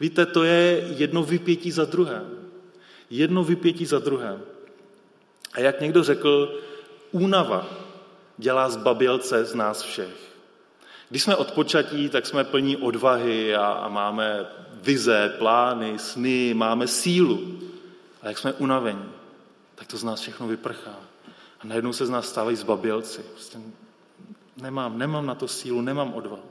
Víte, 0.00 0.26
to 0.26 0.44
je 0.44 0.86
jedno 0.96 1.22
vypětí 1.22 1.70
za 1.70 1.84
druhém. 1.84 2.26
Jedno 3.10 3.44
vypětí 3.44 3.86
za 3.86 3.98
druhém. 3.98 4.42
A 5.54 5.60
jak 5.60 5.80
někdo 5.80 6.02
řekl, 6.02 6.58
únava 7.12 7.81
dělá 8.42 8.70
zbabělce 8.70 9.44
z 9.44 9.54
nás 9.54 9.82
všech. 9.82 10.32
Když 11.10 11.22
jsme 11.22 11.36
odpočatí, 11.36 12.08
tak 12.08 12.26
jsme 12.26 12.44
plní 12.44 12.76
odvahy 12.76 13.54
a, 13.54 13.66
a 13.66 13.88
máme 13.88 14.46
vize, 14.82 15.34
plány, 15.38 15.98
sny, 15.98 16.54
máme 16.54 16.86
sílu. 16.86 17.58
A 18.22 18.28
jak 18.28 18.38
jsme 18.38 18.52
unavení, 18.52 19.04
tak 19.74 19.86
to 19.86 19.96
z 19.96 20.04
nás 20.04 20.20
všechno 20.20 20.48
vyprchá. 20.48 20.96
A 21.60 21.66
najednou 21.66 21.92
se 21.92 22.06
z 22.06 22.10
nás 22.10 22.28
stávají 22.28 22.56
zbabělci. 22.56 23.22
Prostě 23.32 23.58
nemám, 24.56 24.98
nemám 24.98 25.26
na 25.26 25.34
to 25.34 25.48
sílu, 25.48 25.80
nemám 25.80 26.14
odvahu. 26.14 26.42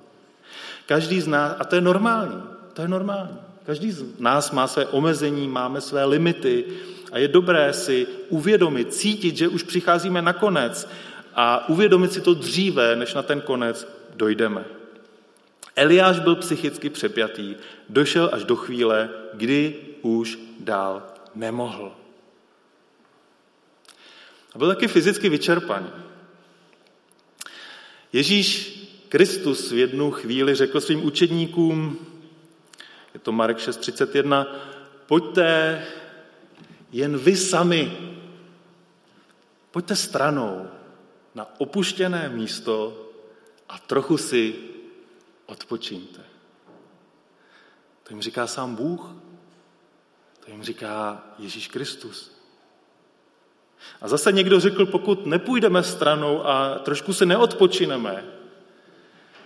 Každý 0.86 1.22
z 1.22 1.28
nás, 1.28 1.56
a 1.60 1.64
to 1.64 1.76
je 1.76 1.82
normální, 1.82 2.44
to 2.74 2.82
je 2.82 2.88
normální. 2.88 3.38
Každý 3.66 3.92
z 3.92 4.20
nás 4.20 4.52
má 4.52 4.68
své 4.68 4.86
omezení, 4.86 5.48
máme 5.48 5.82
své 5.82 6.06
limity 6.06 6.66
a 7.12 7.18
je 7.18 7.28
dobré 7.28 7.74
si 7.74 8.08
uvědomit, 8.30 8.94
cítit, 8.94 9.38
že 9.38 9.48
už 9.48 9.64
přicházíme 9.64 10.22
na 10.22 10.34
konec 10.34 10.88
a 11.36 11.70
uvědomit 11.70 12.14
si 12.14 12.22
to 12.22 12.34
dříve, 12.34 12.96
než 12.96 13.14
na 13.14 13.24
ten 13.24 13.42
konec 13.42 13.88
dojdeme. 14.16 14.66
Eliáš 15.76 16.20
byl 16.20 16.36
psychicky 16.36 16.90
přepjatý, 16.90 17.56
došel 17.90 18.30
až 18.34 18.44
do 18.44 18.56
chvíle, 18.56 19.10
kdy 19.34 19.76
už 20.02 20.40
dál 20.60 21.04
nemohl. 21.36 21.96
A 24.54 24.58
byl 24.58 24.68
taky 24.68 24.88
fyzicky 24.88 25.30
vyčerpaný. 25.30 25.90
Ježíš 28.14 28.78
Kristus 29.10 29.72
v 29.72 29.78
jednu 29.78 30.12
chvíli 30.12 30.56
řekl 30.56 30.82
svým 30.82 31.06
učedníkům, 31.06 32.08
je 33.14 33.20
to 33.20 33.32
Marek 33.32 33.58
6.31, 33.58 34.46
pojďte 35.06 35.82
jen 36.92 37.18
vy 37.18 37.38
sami, 37.38 37.98
pojďte 39.72 39.96
stranou 39.96 40.68
na 41.36 41.48
opuštěné 41.58 42.30
místo 42.30 43.08
a 43.70 43.80
trochu 43.80 44.18
si 44.18 44.56
odpočíňte. 45.46 46.22
To 48.04 48.14
jim 48.14 48.22
říká 48.22 48.48
sám 48.48 48.76
Bůh, 48.76 49.16
to 50.46 50.52
jim 50.52 50.64
říká 50.64 51.24
Ježíš 51.40 51.68
Kristus. 51.68 52.32
A 54.02 54.08
zase 54.08 54.32
někdo 54.32 54.60
řekl, 54.60 54.86
pokud 54.86 55.26
nepůjdeme 55.26 55.84
stranou 55.84 56.48
a 56.48 56.80
trošku 56.80 57.14
se 57.14 57.26
neodpočineme, 57.26 58.26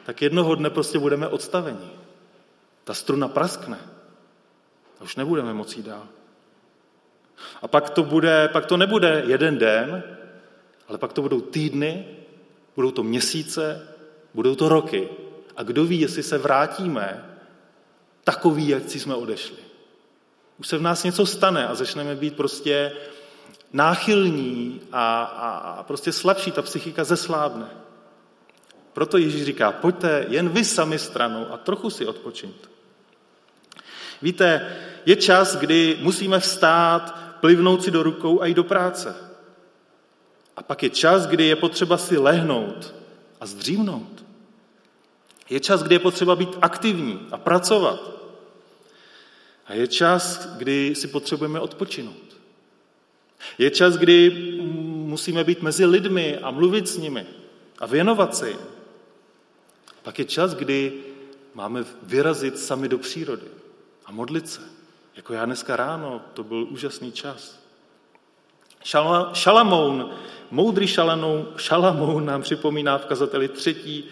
tak 0.05 0.21
jednoho 0.21 0.55
dne 0.55 0.69
prostě 0.69 0.99
budeme 0.99 1.27
odstaveni. 1.27 1.89
Ta 2.83 2.93
struna 2.93 3.27
praskne. 3.27 3.79
A 4.99 5.03
už 5.03 5.15
nebudeme 5.15 5.53
moci 5.53 5.83
dál. 5.83 6.07
A 7.61 7.67
pak 7.67 7.89
to, 7.89 8.03
bude, 8.03 8.49
pak 8.53 8.65
to 8.65 8.77
nebude 8.77 9.23
jeden 9.27 9.57
den, 9.57 10.03
ale 10.87 10.97
pak 10.97 11.13
to 11.13 11.21
budou 11.21 11.41
týdny, 11.41 12.05
budou 12.75 12.91
to 12.91 13.03
měsíce, 13.03 13.87
budou 14.33 14.55
to 14.55 14.69
roky. 14.69 15.09
A 15.57 15.63
kdo 15.63 15.85
ví, 15.85 15.99
jestli 15.99 16.23
se 16.23 16.37
vrátíme 16.37 17.37
takový, 18.23 18.67
jak 18.67 18.89
jsme 18.89 19.15
odešli. 19.15 19.57
Už 20.59 20.67
se 20.67 20.77
v 20.77 20.81
nás 20.81 21.03
něco 21.03 21.25
stane 21.25 21.67
a 21.67 21.75
začneme 21.75 22.15
být 22.15 22.35
prostě 22.35 22.91
náchylní 23.73 24.81
a, 24.91 25.23
a, 25.23 25.49
a 25.49 25.83
prostě 25.83 26.11
slabší, 26.11 26.51
ta 26.51 26.61
psychika 26.61 27.03
zeslábne. 27.03 27.69
Proto 28.93 29.17
Ježíš 29.17 29.45
říká, 29.45 29.71
pojďte 29.71 30.25
jen 30.29 30.49
vy 30.49 30.65
sami 30.65 30.99
stranou 30.99 31.47
a 31.51 31.57
trochu 31.57 31.89
si 31.89 32.05
odpočiňte. 32.05 32.67
Víte, 34.21 34.75
je 35.05 35.15
čas, 35.15 35.55
kdy 35.55 35.97
musíme 36.01 36.39
vstát, 36.39 37.19
plivnout 37.39 37.83
si 37.83 37.91
do 37.91 38.03
rukou 38.03 38.41
a 38.41 38.45
jít 38.45 38.53
do 38.53 38.63
práce. 38.63 39.15
A 40.55 40.63
pak 40.63 40.83
je 40.83 40.89
čas, 40.89 41.27
kdy 41.27 41.45
je 41.45 41.55
potřeba 41.55 41.97
si 41.97 42.17
lehnout 42.17 42.95
a 43.39 43.45
zdřímnout. 43.45 44.25
Je 45.49 45.59
čas, 45.59 45.83
kdy 45.83 45.95
je 45.95 45.99
potřeba 45.99 46.35
být 46.35 46.57
aktivní 46.61 47.27
a 47.31 47.37
pracovat. 47.37 48.11
A 49.65 49.73
je 49.73 49.87
čas, 49.87 50.47
kdy 50.57 50.95
si 50.95 51.07
potřebujeme 51.07 51.59
odpočinout. 51.59 52.37
Je 53.57 53.71
čas, 53.71 53.97
kdy 53.97 54.29
musíme 55.05 55.43
být 55.43 55.61
mezi 55.61 55.85
lidmi 55.85 56.37
a 56.37 56.51
mluvit 56.51 56.87
s 56.87 56.97
nimi 56.97 57.25
a 57.79 57.85
věnovat 57.85 58.35
se 58.35 58.49
jim. 58.49 58.59
Pak 60.03 60.19
je 60.19 60.25
čas, 60.25 60.53
kdy 60.53 60.93
máme 61.53 61.85
vyrazit 62.03 62.59
sami 62.59 62.89
do 62.89 62.97
přírody 62.97 63.47
a 64.05 64.11
modlit 64.11 64.49
se. 64.49 64.61
Jako 65.15 65.33
já 65.33 65.45
dneska 65.45 65.75
ráno, 65.75 66.21
to 66.33 66.43
byl 66.43 66.67
úžasný 66.69 67.11
čas. 67.11 67.64
Šalamoun, 69.33 70.09
moudrý 70.51 70.87
šalanou, 70.87 71.47
Šalamoun 71.57 72.25
nám 72.25 72.41
připomíná 72.41 72.97
v 72.97 73.05
kazateli 73.05 73.47
třetí 73.47 74.03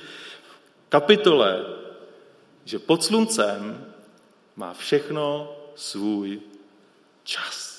kapitole, 0.90 1.66
že 2.66 2.80
pod 2.80 3.04
sluncem 3.04 3.86
má 4.56 4.74
všechno 4.74 5.56
svůj 5.76 6.40
čas. 7.24 7.74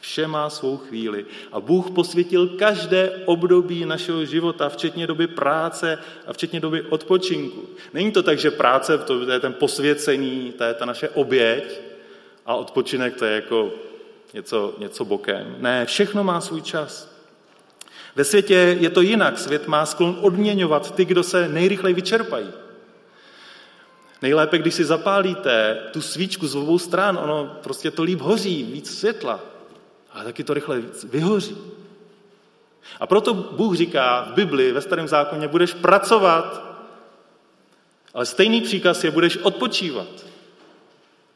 Vše 0.00 0.26
má 0.26 0.50
svou 0.50 0.76
chvíli. 0.76 1.26
A 1.52 1.60
Bůh 1.60 1.90
posvětil 1.90 2.48
každé 2.48 3.22
období 3.24 3.84
našeho 3.84 4.24
života, 4.24 4.68
včetně 4.68 5.06
doby 5.06 5.26
práce 5.26 5.98
a 6.26 6.32
včetně 6.32 6.60
doby 6.60 6.82
odpočinku. 6.82 7.68
Není 7.94 8.12
to 8.12 8.22
tak, 8.22 8.38
že 8.38 8.50
práce 8.50 8.98
to 8.98 9.30
je 9.30 9.40
ten 9.40 9.52
posvěcení, 9.52 10.52
to 10.58 10.64
je 10.64 10.74
ta 10.74 10.84
naše 10.84 11.08
oběť 11.08 11.80
a 12.46 12.54
odpočinek 12.54 13.16
to 13.16 13.24
je 13.24 13.34
jako 13.34 13.72
něco, 14.34 14.74
něco 14.78 15.04
bokem. 15.04 15.56
Ne, 15.58 15.86
všechno 15.86 16.24
má 16.24 16.40
svůj 16.40 16.62
čas. 16.62 17.18
Ve 18.16 18.24
světě 18.24 18.76
je 18.80 18.90
to 18.90 19.00
jinak. 19.00 19.38
Svět 19.38 19.68
má 19.68 19.86
sklon 19.86 20.18
odměňovat 20.20 20.94
ty, 20.94 21.04
kdo 21.04 21.22
se 21.22 21.48
nejrychleji 21.48 21.94
vyčerpají. 21.94 22.50
Nejlépe, 24.22 24.58
když 24.58 24.74
si 24.74 24.84
zapálíte 24.84 25.78
tu 25.92 26.02
svíčku 26.02 26.46
z 26.46 26.54
obou 26.54 26.78
stran, 26.78 27.18
ono 27.22 27.56
prostě 27.62 27.90
to 27.90 28.02
líp 28.02 28.20
hoří, 28.20 28.62
víc 28.62 28.98
světla 28.98 29.40
ale 30.18 30.24
taky 30.24 30.44
to 30.44 30.54
rychle 30.54 30.82
vyhoří. 31.04 31.56
A 33.00 33.06
proto 33.06 33.34
Bůh 33.34 33.76
říká 33.76 34.28
v 34.30 34.34
Bibli, 34.34 34.72
ve 34.72 34.80
starém 34.80 35.08
zákoně, 35.08 35.48
budeš 35.48 35.74
pracovat, 35.74 36.76
ale 38.14 38.26
stejný 38.26 38.60
příkaz 38.60 39.04
je, 39.04 39.10
budeš 39.10 39.36
odpočívat. 39.36 40.27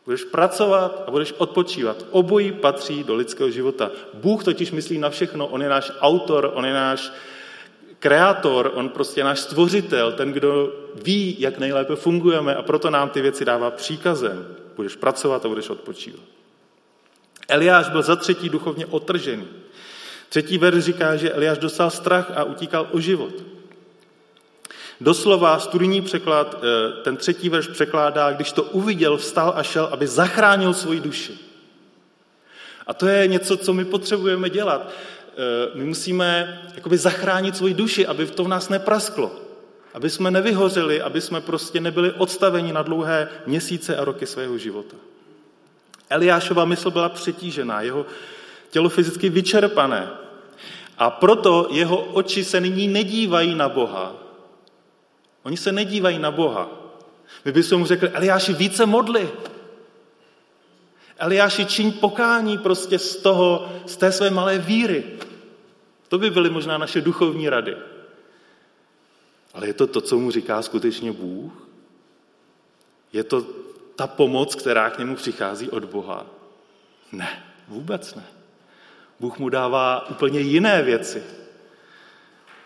Budeš 0.04 0.24
pracovat 0.24 1.04
a 1.06 1.10
budeš 1.10 1.32
odpočívat. 1.32 2.04
Obojí 2.10 2.52
patří 2.52 3.04
do 3.04 3.14
lidského 3.14 3.50
života. 3.50 3.90
Bůh 4.14 4.44
totiž 4.44 4.70
myslí 4.70 4.98
na 4.98 5.10
všechno. 5.10 5.46
On 5.46 5.62
je 5.62 5.68
náš 5.68 5.92
autor, 6.00 6.50
on 6.54 6.66
je 6.66 6.74
náš 6.74 7.12
kreator, 7.98 8.72
on 8.74 8.88
prostě 8.88 9.20
je 9.20 9.24
náš 9.24 9.40
stvořitel, 9.40 10.12
ten, 10.12 10.32
kdo 10.32 10.72
ví, 11.02 11.36
jak 11.38 11.58
nejlépe 11.58 11.96
fungujeme 11.96 12.54
a 12.54 12.62
proto 12.62 12.90
nám 12.90 13.10
ty 13.10 13.20
věci 13.20 13.44
dává 13.44 13.70
příkazem. 13.70 14.56
Budeš 14.76 14.96
pracovat 14.96 15.44
a 15.44 15.48
budeš 15.48 15.68
odpočívat. 15.68 16.20
Eliáš 17.48 17.88
byl 17.88 18.02
za 18.02 18.16
třetí 18.16 18.48
duchovně 18.48 18.86
otržený. 18.86 19.48
Třetí 20.28 20.58
verš 20.58 20.84
říká, 20.84 21.16
že 21.16 21.32
Eliáš 21.32 21.58
dostal 21.58 21.90
strach 21.90 22.32
a 22.34 22.44
utíkal 22.44 22.88
o 22.90 23.00
život. 23.00 23.32
Doslova 25.02 25.58
studijní 25.58 26.02
překlad, 26.02 26.54
eh, 26.62 27.02
ten 27.02 27.16
třetí 27.16 27.48
verš 27.48 27.66
překládá, 27.66 28.32
když 28.32 28.52
to 28.52 28.62
uviděl, 28.62 29.16
vstal 29.16 29.52
a 29.56 29.62
šel, 29.62 29.88
aby 29.92 30.06
zachránil 30.06 30.74
svoji 30.74 31.00
duši. 31.00 31.38
A 32.86 32.94
to 32.94 33.06
je 33.06 33.26
něco, 33.26 33.56
co 33.56 33.72
my 33.72 33.84
potřebujeme 33.84 34.50
dělat. 34.50 34.90
Eh, 34.90 35.34
my 35.74 35.84
musíme 35.84 36.60
jakoby 36.74 36.98
zachránit 36.98 37.56
svoji 37.56 37.74
duši, 37.74 38.06
aby 38.06 38.26
to 38.26 38.44
v 38.44 38.48
nás 38.48 38.68
neprasklo. 38.68 39.32
Aby 39.94 40.10
jsme 40.10 40.30
nevyhořeli, 40.30 41.02
aby 41.02 41.20
jsme 41.20 41.40
prostě 41.40 41.80
nebyli 41.80 42.12
odstaveni 42.12 42.72
na 42.72 42.82
dlouhé 42.82 43.28
měsíce 43.46 43.96
a 43.96 44.04
roky 44.04 44.26
svého 44.26 44.58
života. 44.58 44.96
Eliášova 46.10 46.64
mysl 46.64 46.90
byla 46.90 47.08
přetížená, 47.08 47.82
jeho 47.82 48.06
tělo 48.70 48.88
fyzicky 48.88 49.28
vyčerpané. 49.28 50.08
A 50.98 51.10
proto 51.10 51.68
jeho 51.70 51.96
oči 51.98 52.44
se 52.44 52.60
nyní 52.60 52.88
nedívají 52.88 53.54
na 53.54 53.68
Boha. 53.68 54.21
Oni 55.42 55.56
se 55.56 55.72
nedívají 55.72 56.18
na 56.18 56.30
Boha. 56.30 56.70
My 57.44 57.52
bychom 57.52 57.78
mu 57.78 57.86
řekli, 57.86 58.08
Eliáši, 58.08 58.52
více 58.52 58.86
modli. 58.86 59.30
Eliáši, 61.18 61.66
čiň 61.66 61.92
pokání 61.92 62.58
prostě 62.58 62.98
z 62.98 63.16
toho, 63.16 63.72
z 63.86 63.96
té 63.96 64.12
své 64.12 64.30
malé 64.30 64.58
víry. 64.58 65.04
To 66.08 66.18
by 66.18 66.30
byly 66.30 66.50
možná 66.50 66.78
naše 66.78 67.00
duchovní 67.00 67.48
rady. 67.48 67.76
Ale 69.54 69.66
je 69.66 69.74
to 69.74 69.86
to, 69.86 70.00
co 70.00 70.18
mu 70.18 70.30
říká 70.30 70.62
skutečně 70.62 71.12
Bůh? 71.12 71.52
Je 73.12 73.24
to 73.24 73.46
ta 73.96 74.06
pomoc, 74.06 74.54
která 74.54 74.90
k 74.90 74.98
němu 74.98 75.16
přichází 75.16 75.70
od 75.70 75.84
Boha? 75.84 76.26
Ne, 77.12 77.44
vůbec 77.68 78.14
ne. 78.14 78.24
Bůh 79.20 79.38
mu 79.38 79.48
dává 79.48 80.08
úplně 80.10 80.40
jiné 80.40 80.82
věci. 80.82 81.22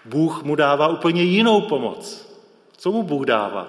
Bůh 0.04 0.42
mu 0.42 0.54
dává 0.54 0.88
úplně 0.88 1.22
jinou 1.22 1.60
pomoc. 1.60 2.25
Co 2.76 2.92
mu 2.92 3.02
Bůh 3.02 3.26
dává? 3.26 3.68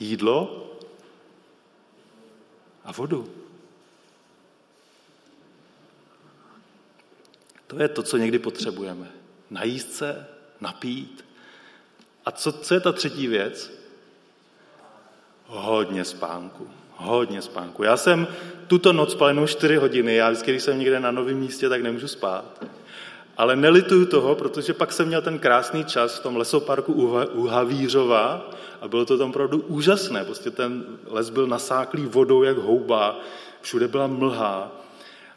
Jídlo 0.00 0.70
a 2.84 2.92
vodu. 2.92 3.30
To 7.66 7.82
je 7.82 7.88
to, 7.88 8.02
co 8.02 8.16
někdy 8.16 8.38
potřebujeme. 8.38 9.10
Najíst 9.50 9.92
se, 9.92 10.26
napít. 10.60 11.24
A 12.24 12.30
co, 12.30 12.52
co 12.52 12.74
je 12.74 12.80
ta 12.80 12.92
třetí 12.92 13.26
věc? 13.26 13.84
hodně 15.46 16.04
spánku. 16.04 16.70
Hodně 16.96 17.42
spánku. 17.42 17.82
Já 17.82 17.96
jsem 17.96 18.26
tuto 18.66 18.92
noc 18.92 19.12
spal 19.12 19.28
jenom 19.28 19.46
4 19.46 19.76
hodiny. 19.76 20.14
Já 20.14 20.30
vždycky, 20.30 20.50
když 20.50 20.62
jsem 20.62 20.78
někde 20.78 21.00
na 21.00 21.10
novém 21.10 21.36
místě, 21.36 21.68
tak 21.68 21.82
nemůžu 21.82 22.08
spát. 22.08 22.64
Ale 23.36 23.56
nelituju 23.56 24.06
toho, 24.06 24.34
protože 24.34 24.74
pak 24.74 24.92
jsem 24.92 25.06
měl 25.06 25.22
ten 25.22 25.38
krásný 25.38 25.84
čas 25.84 26.18
v 26.18 26.22
tom 26.22 26.36
lesoparku 26.36 26.92
u 27.32 27.46
Havířova 27.46 28.50
a 28.80 28.88
bylo 28.88 29.04
to 29.04 29.18
tam 29.18 29.30
opravdu 29.30 29.58
úžasné. 29.58 30.24
Prostě 30.24 30.50
ten 30.50 30.84
les 31.06 31.30
byl 31.30 31.46
nasáklý 31.46 32.06
vodou 32.06 32.42
jak 32.42 32.56
houba, 32.56 33.20
všude 33.60 33.88
byla 33.88 34.06
mlha 34.06 34.72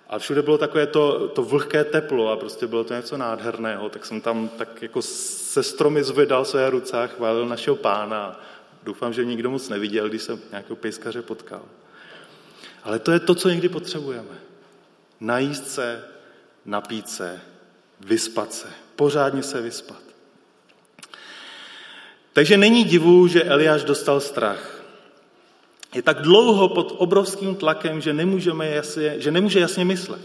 a 0.10 0.20
všude 0.20 0.42
bylo 0.42 0.58
takové 0.58 0.88
to, 0.88 1.28
to 1.28 1.44
vlhké 1.44 1.84
teplo 1.84 2.32
a 2.32 2.38
prostě 2.38 2.68
bylo 2.68 2.84
to 2.84 2.94
něco 2.94 3.18
nádherného. 3.18 3.90
Tak 3.90 4.06
jsem 4.06 4.22
tam 4.22 4.50
tak 4.50 4.82
jako 4.82 5.02
se 5.02 5.64
stromy 5.64 6.04
zvedal 6.04 6.46
své 6.46 6.70
ruce 6.70 7.04
a 7.04 7.08
chválil 7.08 7.46
našeho 7.46 7.76
pána. 7.76 8.40
Doufám, 8.84 9.14
že 9.14 9.26
nikdo 9.26 9.50
moc 9.50 9.70
neviděl, 9.70 10.10
když 10.10 10.22
jsem 10.22 10.40
nějakého 10.52 10.76
pejskaře 10.76 11.22
potkal. 11.22 11.62
Ale 12.84 13.00
to 13.00 13.12
je 13.12 13.20
to, 13.20 13.36
co 13.36 13.50
někdy 13.50 13.70
potřebujeme. 13.70 14.38
Najíst 15.20 15.68
se, 15.68 16.04
napít 16.66 17.10
se, 17.10 17.42
vyspat 18.00 18.54
se. 18.54 18.68
Pořádně 18.96 19.44
se 19.44 19.62
vyspat. 19.62 20.02
Takže 22.34 22.58
není 22.58 22.84
divu, 22.84 23.28
že 23.28 23.44
Eliáš 23.44 23.84
dostal 23.84 24.20
strach. 24.20 24.82
Je 25.96 26.02
tak 26.02 26.22
dlouho 26.22 26.70
pod 26.70 26.96
obrovským 26.98 27.56
tlakem, 27.56 28.02
že, 28.02 28.14
nemůžeme 28.14 28.70
jasně, 28.70 29.16
že 29.18 29.32
nemůže 29.32 29.60
jasně 29.60 29.86
myslet. 29.86 30.22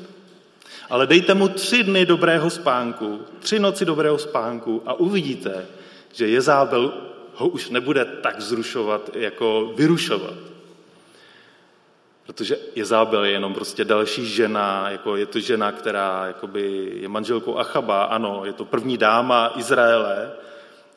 Ale 0.90 1.06
dejte 1.06 1.34
mu 1.34 1.48
tři 1.48 1.82
dny 1.82 2.06
dobrého 2.06 2.50
spánku, 2.50 3.20
tři 3.40 3.58
noci 3.58 3.84
dobrého 3.84 4.18
spánku 4.18 4.82
a 4.86 4.94
uvidíte, 4.94 5.66
že 6.12 6.28
Jezábel 6.28 6.92
ho 7.34 7.48
už 7.48 7.70
nebude 7.70 8.04
tak 8.04 8.40
zrušovat, 8.40 9.10
jako 9.16 9.72
vyrušovat. 9.76 10.34
Protože 12.34 12.58
Jezábel 12.74 13.24
je 13.24 13.32
jenom 13.32 13.54
prostě 13.54 13.84
další 13.84 14.26
žena, 14.26 14.90
jako 14.90 15.16
je 15.16 15.26
to 15.26 15.40
žena, 15.40 15.72
která 15.72 16.26
jakoby 16.26 16.92
je 16.94 17.08
manželkou 17.08 17.58
Achaba, 17.58 18.02
ano, 18.02 18.42
je 18.44 18.52
to 18.52 18.64
první 18.64 18.98
dáma 18.98 19.52
Izraele, 19.56 20.32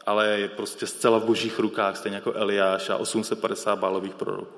ale 0.06 0.28
je 0.28 0.48
prostě 0.48 0.88
zcela 0.88 1.18
v 1.18 1.26
božích 1.26 1.60
rukách, 1.60 1.98
stejně 1.98 2.16
jako 2.16 2.34
Eliáš 2.34 2.90
a 2.90 2.98
850 2.98 3.76
bálových 3.76 4.14
proroků. 4.14 4.56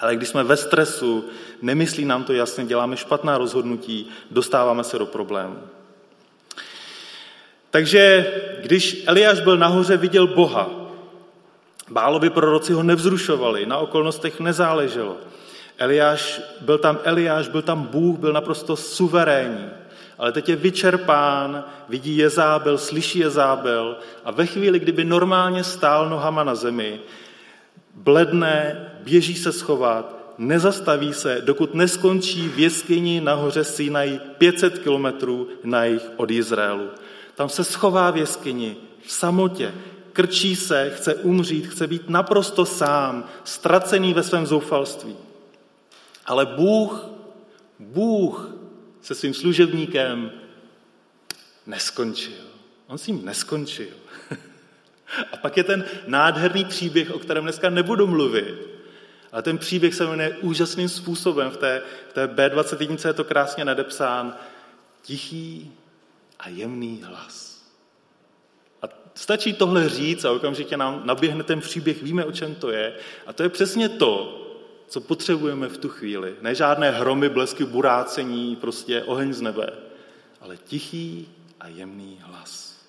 Ale 0.00 0.16
když 0.16 0.28
jsme 0.28 0.44
ve 0.44 0.56
stresu, 0.56 1.24
nemyslí 1.62 2.04
nám 2.04 2.24
to 2.24 2.32
jasně, 2.32 2.64
děláme 2.64 2.96
špatná 2.96 3.38
rozhodnutí, 3.38 4.10
dostáváme 4.30 4.84
se 4.84 4.98
do 4.98 5.06
problému. 5.06 5.58
Takže 7.70 8.32
když 8.62 9.04
Eliáš 9.06 9.40
byl 9.40 9.56
nahoře, 9.56 9.96
viděl 9.96 10.26
Boha. 10.26 10.83
Bálovi 11.90 12.30
proroci 12.30 12.72
ho 12.72 12.82
nevzrušovali, 12.82 13.66
na 13.66 13.78
okolnostech 13.78 14.40
nezáleželo. 14.40 15.16
Eliáš, 15.78 16.40
byl 16.60 16.78
tam 16.78 16.98
Eliáš, 17.04 17.48
byl 17.48 17.62
tam 17.62 17.82
Bůh, 17.82 18.18
byl 18.18 18.32
naprosto 18.32 18.76
suverénní. 18.76 19.68
Ale 20.18 20.32
teď 20.32 20.48
je 20.48 20.56
vyčerpán, 20.56 21.64
vidí 21.88 22.16
Jezábel, 22.16 22.78
slyší 22.78 23.18
Jezábel 23.18 23.96
a 24.24 24.30
ve 24.30 24.46
chvíli, 24.46 24.78
kdyby 24.78 25.04
normálně 25.04 25.64
stál 25.64 26.08
nohama 26.08 26.44
na 26.44 26.54
zemi, 26.54 27.00
bledne, 27.94 28.86
běží 29.04 29.34
se 29.34 29.52
schovat, 29.52 30.34
nezastaví 30.38 31.12
se, 31.12 31.42
dokud 31.44 31.74
neskončí 31.74 32.48
v 32.48 32.58
jeskyni 32.58 33.20
nahoře 33.20 33.64
Sinai 33.64 34.20
500 34.38 34.78
kilometrů 34.78 35.48
na 35.64 35.84
jich 35.84 36.10
od 36.16 36.30
Izraelu. 36.30 36.88
Tam 37.34 37.48
se 37.48 37.64
schová 37.64 38.10
v 38.10 38.16
jeskyni, 38.16 38.76
v 39.06 39.12
samotě, 39.12 39.74
krčí 40.14 40.56
se, 40.56 40.90
chce 40.96 41.14
umřít, 41.14 41.66
chce 41.66 41.86
být 41.86 42.08
naprosto 42.08 42.66
sám, 42.66 43.28
ztracený 43.44 44.14
ve 44.14 44.22
svém 44.22 44.46
zoufalství. 44.46 45.16
Ale 46.26 46.46
Bůh, 46.46 47.06
Bůh 47.78 48.50
se 49.02 49.14
svým 49.14 49.34
služebníkem 49.34 50.32
neskončil. 51.66 52.44
On 52.86 52.98
s 52.98 53.06
ním 53.06 53.24
neskončil. 53.24 53.88
A 55.32 55.36
pak 55.36 55.56
je 55.56 55.64
ten 55.64 55.84
nádherný 56.06 56.64
příběh, 56.64 57.10
o 57.10 57.18
kterém 57.18 57.44
dneska 57.44 57.70
nebudu 57.70 58.06
mluvit. 58.06 58.54
Ale 59.32 59.42
ten 59.42 59.58
příběh 59.58 59.94
se 59.94 60.06
jmenuje 60.06 60.36
úžasným 60.40 60.88
způsobem. 60.88 61.50
V 61.50 61.56
té, 61.56 61.82
v 62.08 62.12
té 62.12 62.26
B21 62.26 63.08
je 63.08 63.14
to 63.14 63.24
krásně 63.24 63.64
nadepsán. 63.64 64.36
Tichý 65.02 65.72
a 66.38 66.48
jemný 66.48 67.02
hlas. 67.04 67.53
Stačí 69.14 69.52
tohle 69.52 69.88
říct 69.88 70.24
a 70.24 70.32
okamžitě 70.32 70.76
nám 70.76 71.02
naběhne 71.04 71.44
ten 71.44 71.60
příběh, 71.60 72.02
víme, 72.02 72.24
o 72.24 72.32
čem 72.32 72.54
to 72.54 72.70
je. 72.70 72.96
A 73.26 73.32
to 73.32 73.42
je 73.42 73.48
přesně 73.48 73.88
to, 73.88 74.40
co 74.88 75.00
potřebujeme 75.00 75.68
v 75.68 75.78
tu 75.78 75.88
chvíli. 75.88 76.36
Ne 76.40 76.54
žádné 76.54 76.90
hromy, 76.90 77.28
blesky, 77.28 77.64
burácení, 77.64 78.56
prostě 78.56 79.02
oheň 79.02 79.32
z 79.32 79.40
nebe, 79.40 79.72
ale 80.40 80.56
tichý 80.56 81.28
a 81.60 81.68
jemný 81.68 82.18
hlas. 82.22 82.80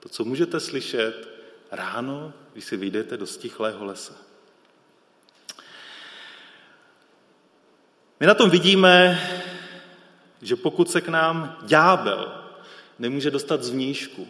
To, 0.00 0.08
co 0.08 0.24
můžete 0.24 0.60
slyšet 0.60 1.28
ráno, 1.70 2.32
když 2.52 2.64
si 2.64 2.76
vyjdete 2.76 3.16
do 3.16 3.26
stichlého 3.26 3.84
lesa. 3.84 4.14
My 8.20 8.26
na 8.26 8.34
tom 8.34 8.50
vidíme, 8.50 9.20
že 10.42 10.56
pokud 10.56 10.90
se 10.90 11.00
k 11.00 11.08
nám 11.08 11.58
ďábel 11.62 12.44
nemůže 12.98 13.30
dostat 13.30 13.62
z 13.62 13.70
vnížku, 13.70 14.28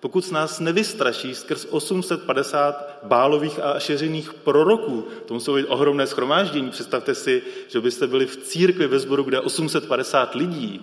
pokud 0.00 0.32
nás 0.32 0.60
nevystraší 0.60 1.34
skrz 1.34 1.66
850 1.70 2.98
bálových 3.02 3.60
a 3.60 3.78
šeřených 3.78 4.32
proroků, 4.32 5.08
to 5.26 5.34
muselo 5.34 5.56
být 5.56 5.66
ohromné 5.66 6.06
schromáždění, 6.06 6.70
představte 6.70 7.14
si, 7.14 7.42
že 7.68 7.80
byste 7.80 8.06
byli 8.06 8.26
v 8.26 8.36
církvi 8.36 8.86
ve 8.86 8.98
sboru, 8.98 9.22
kde 9.22 9.36
je 9.36 9.40
850 9.40 10.34
lidí, 10.34 10.82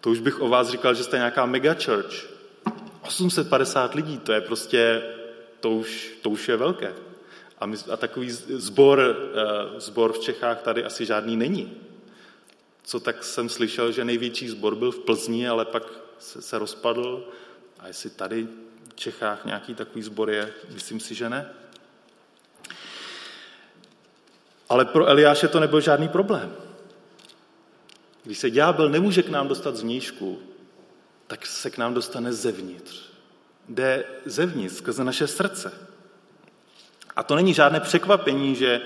to 0.00 0.10
už 0.10 0.20
bych 0.20 0.40
o 0.40 0.48
vás 0.48 0.68
říkal, 0.68 0.94
že 0.94 1.04
jste 1.04 1.16
nějaká 1.16 1.46
megachurch. 1.46 2.26
850 3.02 3.94
lidí, 3.94 4.18
to 4.18 4.32
je 4.32 4.40
prostě, 4.40 5.02
to 5.60 5.70
už, 5.70 6.12
to 6.22 6.30
už 6.30 6.48
je 6.48 6.56
velké. 6.56 6.94
A, 7.58 7.66
my, 7.66 7.76
a 7.92 7.96
takový 7.96 8.30
zbor, 8.30 9.16
zbor 9.76 10.12
v 10.12 10.18
Čechách 10.18 10.62
tady 10.62 10.84
asi 10.84 11.06
žádný 11.06 11.36
není. 11.36 11.72
Co 12.82 13.00
tak 13.00 13.24
jsem 13.24 13.48
slyšel, 13.48 13.92
že 13.92 14.04
největší 14.04 14.48
zbor 14.48 14.74
byl 14.74 14.92
v 14.92 14.98
Plzni, 14.98 15.48
ale 15.48 15.64
pak 15.64 15.82
se, 16.18 16.42
se 16.42 16.58
rozpadl 16.58 17.28
a 17.78 17.86
jestli 17.86 18.10
tady 18.10 18.48
v 18.88 18.94
Čechách 18.94 19.44
nějaký 19.44 19.74
takový 19.74 20.02
sbor 20.02 20.30
je, 20.30 20.52
myslím 20.70 21.00
si, 21.00 21.14
že 21.14 21.28
ne. 21.28 21.50
Ale 24.68 24.84
pro 24.84 25.06
Eliáše 25.06 25.48
to 25.48 25.60
nebyl 25.60 25.80
žádný 25.80 26.08
problém. 26.08 26.56
Když 28.24 28.38
se 28.38 28.50
ďábel 28.50 28.88
nemůže 28.88 29.22
k 29.22 29.28
nám 29.28 29.48
dostat 29.48 29.76
z 29.76 29.82
vnížku, 29.82 30.42
tak 31.26 31.46
se 31.46 31.70
k 31.70 31.78
nám 31.78 31.94
dostane 31.94 32.32
zevnitř. 32.32 33.02
Jde 33.68 34.04
zevnitř, 34.24 34.74
skrze 34.74 35.04
naše 35.04 35.26
srdce. 35.26 35.72
A 37.16 37.22
to 37.22 37.36
není 37.36 37.54
žádné 37.54 37.80
překvapení, 37.80 38.54
že 38.54 38.80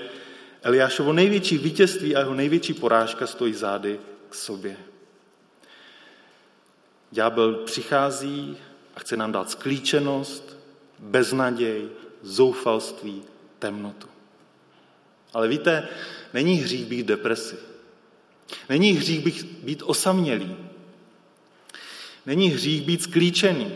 Eliášovo 0.61 1.13
největší 1.13 1.57
vítězství 1.57 2.15
a 2.15 2.19
jeho 2.19 2.33
největší 2.33 2.73
porážka 2.73 3.27
stojí 3.27 3.53
zády 3.53 3.99
k 4.29 4.35
sobě. 4.35 4.77
Ďábel 7.11 7.53
přichází 7.53 8.57
a 8.95 8.99
chce 8.99 9.17
nám 9.17 9.31
dát 9.31 9.49
sklíčenost, 9.49 10.57
beznaděj, 10.99 11.89
zoufalství, 12.21 13.23
temnotu. 13.59 14.07
Ale 15.33 15.47
víte, 15.47 15.87
není 16.33 16.55
hřích 16.55 16.85
být 16.85 17.05
depresi. 17.05 17.55
Není 18.69 18.91
hřích 18.91 19.25
být, 19.25 19.43
být 19.63 19.83
osamělý. 19.85 20.55
Není 22.25 22.49
hřích 22.49 22.81
být 22.81 23.01
sklíčený. 23.03 23.71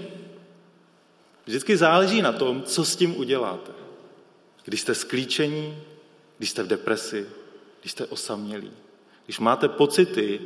Vždycky 1.45 1.77
záleží 1.77 2.21
na 2.21 2.31
tom, 2.31 2.63
co 2.63 2.85
s 2.85 2.95
tím 2.95 3.17
uděláte. 3.17 3.71
Když 4.65 4.81
jste 4.81 4.95
sklíčení, 4.95 5.77
když 6.37 6.49
jste 6.49 6.63
v 6.63 6.67
depresi, 6.67 7.25
když 7.81 7.91
jste 7.91 8.05
osamělí, 8.05 8.71
když 9.25 9.39
máte 9.39 9.69
pocity 9.69 10.41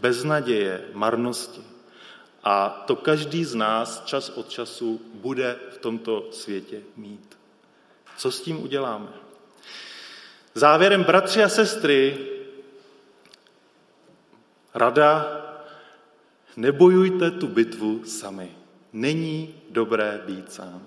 beznaděje, 0.00 0.84
marnosti, 0.92 1.60
a 2.44 2.84
to 2.86 2.96
každý 2.96 3.44
z 3.44 3.54
nás 3.54 4.02
čas 4.04 4.28
od 4.28 4.48
času 4.48 5.00
bude 5.14 5.56
v 5.70 5.78
tomto 5.78 6.28
světě 6.30 6.80
mít. 6.96 7.38
Co 8.16 8.30
s 8.30 8.40
tím 8.40 8.62
uděláme? 8.62 9.08
Závěrem, 10.54 11.04
bratři 11.04 11.42
a 11.42 11.48
sestry, 11.48 12.18
rada, 14.74 15.40
nebojujte 16.56 17.30
tu 17.30 17.46
bitvu 17.46 18.04
sami. 18.04 18.50
Není 18.92 19.54
dobré 19.70 20.20
být 20.26 20.52
sám. 20.52 20.82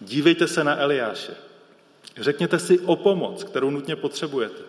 Dívejte 0.00 0.48
se 0.48 0.64
na 0.64 0.80
Eliáše. 0.80 1.34
Řekněte 2.16 2.58
si 2.58 2.78
o 2.78 2.96
pomoc, 2.96 3.44
kterou 3.44 3.70
nutně 3.70 3.96
potřebujete. 3.96 4.62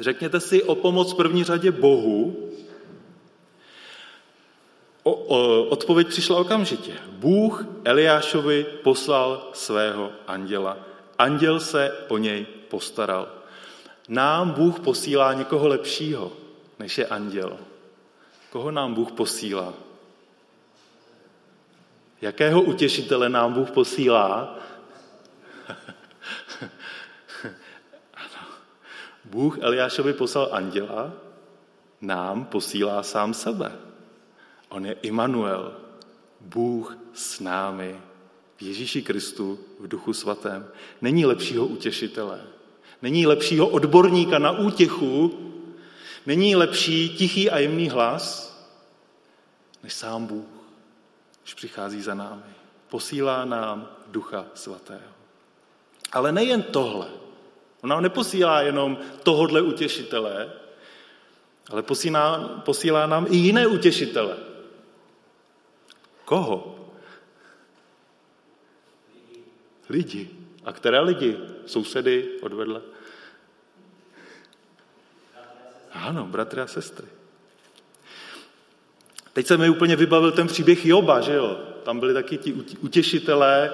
Řekněte 0.00 0.40
si 0.40 0.62
o 0.62 0.74
pomoc 0.74 1.12
v 1.12 1.16
první 1.16 1.44
řadě 1.44 1.70
Bohu, 1.70 2.49
O, 5.02 5.12
o, 5.12 5.64
odpověď 5.64 6.08
přišla 6.08 6.38
okamžitě. 6.38 6.92
Bůh 7.10 7.64
Eliášovi 7.84 8.64
poslal 8.64 9.48
svého 9.52 10.10
anděla. 10.26 10.76
Anděl 11.18 11.60
se 11.60 11.92
o 12.08 12.18
něj 12.18 12.46
postaral. 12.68 13.28
nám 14.08 14.50
Bůh 14.50 14.80
posílá 14.80 15.32
někoho 15.32 15.68
lepšího, 15.68 16.32
než 16.78 16.98
je 16.98 17.06
anděl. 17.06 17.56
Koho 18.50 18.70
nám 18.70 18.94
Bůh 18.94 19.12
posílá? 19.12 19.74
Jakého 22.20 22.62
utěšitele 22.62 23.28
nám 23.28 23.52
Bůh 23.52 23.70
posílá? 23.70 24.58
Bůh 29.24 29.58
Eliášovi 29.60 30.12
poslal 30.12 30.48
anděla, 30.52 31.12
nám 32.00 32.44
posílá 32.44 33.02
sám 33.02 33.34
sebe. 33.34 33.89
On 34.70 34.86
je 34.86 34.92
Immanuel, 35.02 35.72
Bůh 36.40 36.98
s 37.14 37.40
námi, 37.40 38.00
v 38.56 38.62
Ježíši 38.62 39.02
Kristu 39.02 39.58
v 39.80 39.88
duchu 39.88 40.12
svatém. 40.12 40.68
Není 41.00 41.26
lepšího 41.26 41.66
utěšitele, 41.66 42.40
není 43.02 43.26
lepšího 43.26 43.68
odborníka 43.68 44.38
na 44.38 44.50
útěchu, 44.50 45.38
není 46.26 46.56
lepší 46.56 47.08
tichý 47.08 47.50
a 47.50 47.58
jemný 47.58 47.90
hlas, 47.90 48.50
než 49.82 49.92
sám 49.92 50.26
Bůh, 50.26 50.48
když 51.42 51.54
přichází 51.54 52.02
za 52.02 52.14
námi. 52.14 52.42
Posílá 52.88 53.44
nám 53.44 53.88
ducha 54.06 54.46
svatého. 54.54 55.10
Ale 56.12 56.32
nejen 56.32 56.62
tohle. 56.62 57.08
On 57.80 57.90
nám 57.90 58.02
neposílá 58.02 58.62
jenom 58.62 58.98
tohodle 59.22 59.62
utěšitele, 59.62 60.52
ale 61.70 61.82
posílá, 61.82 62.48
posílá 62.64 63.06
nám 63.06 63.26
i 63.30 63.36
jiné 63.36 63.66
utěšitele. 63.66 64.49
Koho? 66.30 66.78
Lidi. 69.88 70.30
A 70.64 70.72
které 70.72 71.00
lidi? 71.00 71.36
Sousedy 71.66 72.28
odvedle? 72.42 72.80
Ano, 75.92 76.26
bratry 76.26 76.60
a 76.60 76.66
sestry. 76.66 77.06
Teď 79.32 79.46
se 79.46 79.56
mi 79.56 79.70
úplně 79.70 79.96
vybavil 79.96 80.32
ten 80.32 80.46
příběh 80.46 80.86
Joba, 80.86 81.20
že 81.20 81.34
jo? 81.34 81.60
Tam 81.82 82.00
byli 82.00 82.14
taky 82.14 82.38
ti 82.38 82.52
utěšitelé. 82.80 83.72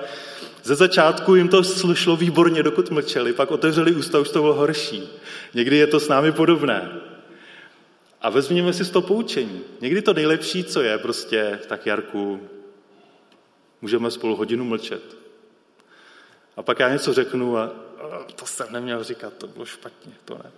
Ze 0.62 0.74
začátku 0.74 1.34
jim 1.34 1.48
to 1.48 1.62
šlo 1.94 2.16
výborně, 2.16 2.62
dokud 2.62 2.90
mlčeli, 2.90 3.32
pak 3.32 3.50
otevřeli 3.50 3.92
ústa, 3.92 4.18
už 4.18 4.28
to 4.28 4.40
bylo 4.40 4.54
horší. 4.54 5.08
Někdy 5.54 5.76
je 5.76 5.86
to 5.86 6.00
s 6.00 6.08
námi 6.08 6.32
podobné. 6.32 7.00
A 8.20 8.30
vezměme 8.30 8.72
si 8.72 8.84
z 8.84 8.90
toho 8.90 9.06
poučení. 9.06 9.60
Někdy 9.80 10.02
to 10.02 10.14
nejlepší, 10.14 10.64
co 10.64 10.82
je, 10.82 10.98
prostě, 10.98 11.58
tak 11.68 11.86
Jarku, 11.86 12.40
můžeme 13.80 14.10
spolu 14.10 14.36
hodinu 14.36 14.64
mlčet. 14.64 15.16
A 16.56 16.62
pak 16.62 16.78
já 16.78 16.88
něco 16.88 17.14
řeknu 17.14 17.58
a 17.58 17.70
to 18.34 18.46
jsem 18.46 18.66
neměl 18.72 19.04
říkat, 19.04 19.32
to 19.32 19.46
bylo 19.46 19.64
špatně, 19.64 20.12
to 20.24 20.34
ne. 20.44 20.50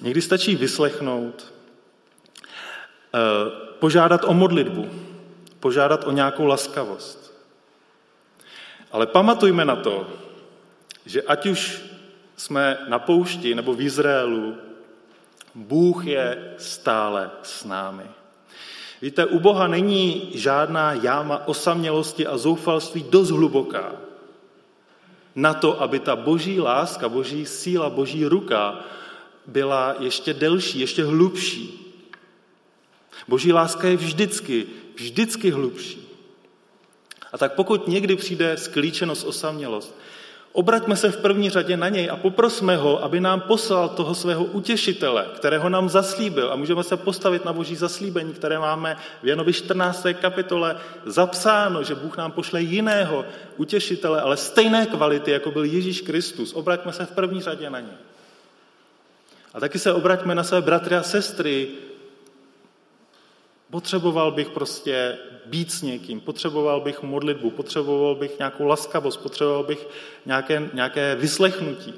Někdy 0.00 0.22
stačí 0.22 0.56
vyslechnout, 0.56 1.52
eh, 3.14 3.18
požádat 3.78 4.24
o 4.24 4.34
modlitbu, 4.34 4.90
požádat 5.60 6.04
o 6.04 6.10
nějakou 6.10 6.44
laskavost. 6.44 7.34
Ale 8.92 9.06
pamatujme 9.06 9.64
na 9.64 9.76
to, 9.76 10.06
že 11.06 11.22
ať 11.22 11.46
už 11.46 11.82
jsme 12.36 12.78
na 12.88 12.98
poušti 12.98 13.54
nebo 13.54 13.74
v 13.74 13.80
Izraelu, 13.80 14.56
Bůh 15.54 16.06
je 16.06 16.54
stále 16.58 17.30
s 17.42 17.64
námi. 17.64 18.04
Víte, 19.02 19.26
u 19.26 19.38
Boha 19.38 19.66
není 19.66 20.30
žádná 20.34 20.92
jáma 20.92 21.46
osamělosti 21.46 22.26
a 22.26 22.36
zoufalství 22.36 23.04
dost 23.10 23.30
hluboká 23.30 23.92
na 25.34 25.54
to, 25.54 25.82
aby 25.82 25.98
ta 25.98 26.16
boží 26.16 26.60
láska, 26.60 27.08
boží 27.08 27.46
síla, 27.46 27.90
boží 27.90 28.26
ruka 28.26 28.84
byla 29.46 29.94
ještě 29.98 30.34
delší, 30.34 30.80
ještě 30.80 31.04
hlubší. 31.04 31.80
Boží 33.28 33.52
láska 33.52 33.88
je 33.88 33.96
vždycky, 33.96 34.66
vždycky 34.94 35.50
hlubší. 35.50 36.08
A 37.32 37.38
tak 37.38 37.54
pokud 37.54 37.88
někdy 37.88 38.16
přijde 38.16 38.56
sklíčenost, 38.56 39.26
osamělost, 39.26 39.94
Obraťme 40.56 40.96
se 40.96 41.10
v 41.10 41.16
první 41.16 41.50
řadě 41.50 41.76
na 41.76 41.88
něj 41.88 42.10
a 42.10 42.16
poprosme 42.16 42.76
ho, 42.76 43.04
aby 43.04 43.20
nám 43.20 43.40
poslal 43.40 43.88
toho 43.88 44.14
svého 44.14 44.44
utěšitele, 44.44 45.26
kterého 45.34 45.68
nám 45.68 45.88
zaslíbil. 45.88 46.52
A 46.52 46.56
můžeme 46.56 46.82
se 46.82 46.96
postavit 46.96 47.44
na 47.44 47.52
boží 47.52 47.76
zaslíbení, 47.76 48.32
které 48.32 48.58
máme 48.58 48.96
v 49.22 49.26
Janovi 49.26 49.52
14. 49.52 50.06
kapitole 50.20 50.76
zapsáno, 51.06 51.82
že 51.82 51.94
Bůh 51.94 52.16
nám 52.16 52.32
pošle 52.32 52.62
jiného 52.62 53.24
utěšitele, 53.56 54.20
ale 54.20 54.36
stejné 54.36 54.86
kvality, 54.86 55.30
jako 55.30 55.50
byl 55.50 55.64
Ježíš 55.64 56.00
Kristus. 56.00 56.52
Obraťme 56.52 56.92
se 56.92 57.06
v 57.06 57.10
první 57.10 57.42
řadě 57.42 57.70
na 57.70 57.80
něj. 57.80 57.98
A 59.54 59.60
taky 59.60 59.78
se 59.78 59.92
obraťme 59.92 60.34
na 60.34 60.44
své 60.44 60.62
bratry 60.62 60.96
a 60.96 61.02
sestry, 61.02 61.68
Potřeboval 63.74 64.30
bych 64.30 64.48
prostě 64.48 65.18
být 65.46 65.72
s 65.72 65.82
někým, 65.82 66.20
potřeboval 66.20 66.80
bych 66.80 67.02
modlitbu, 67.02 67.50
potřeboval 67.50 68.14
bych 68.14 68.38
nějakou 68.38 68.64
laskavost, 68.64 69.20
potřeboval 69.20 69.62
bych 69.64 69.86
nějaké, 70.26 70.70
nějaké 70.74 71.14
vyslechnutí. 71.14 71.94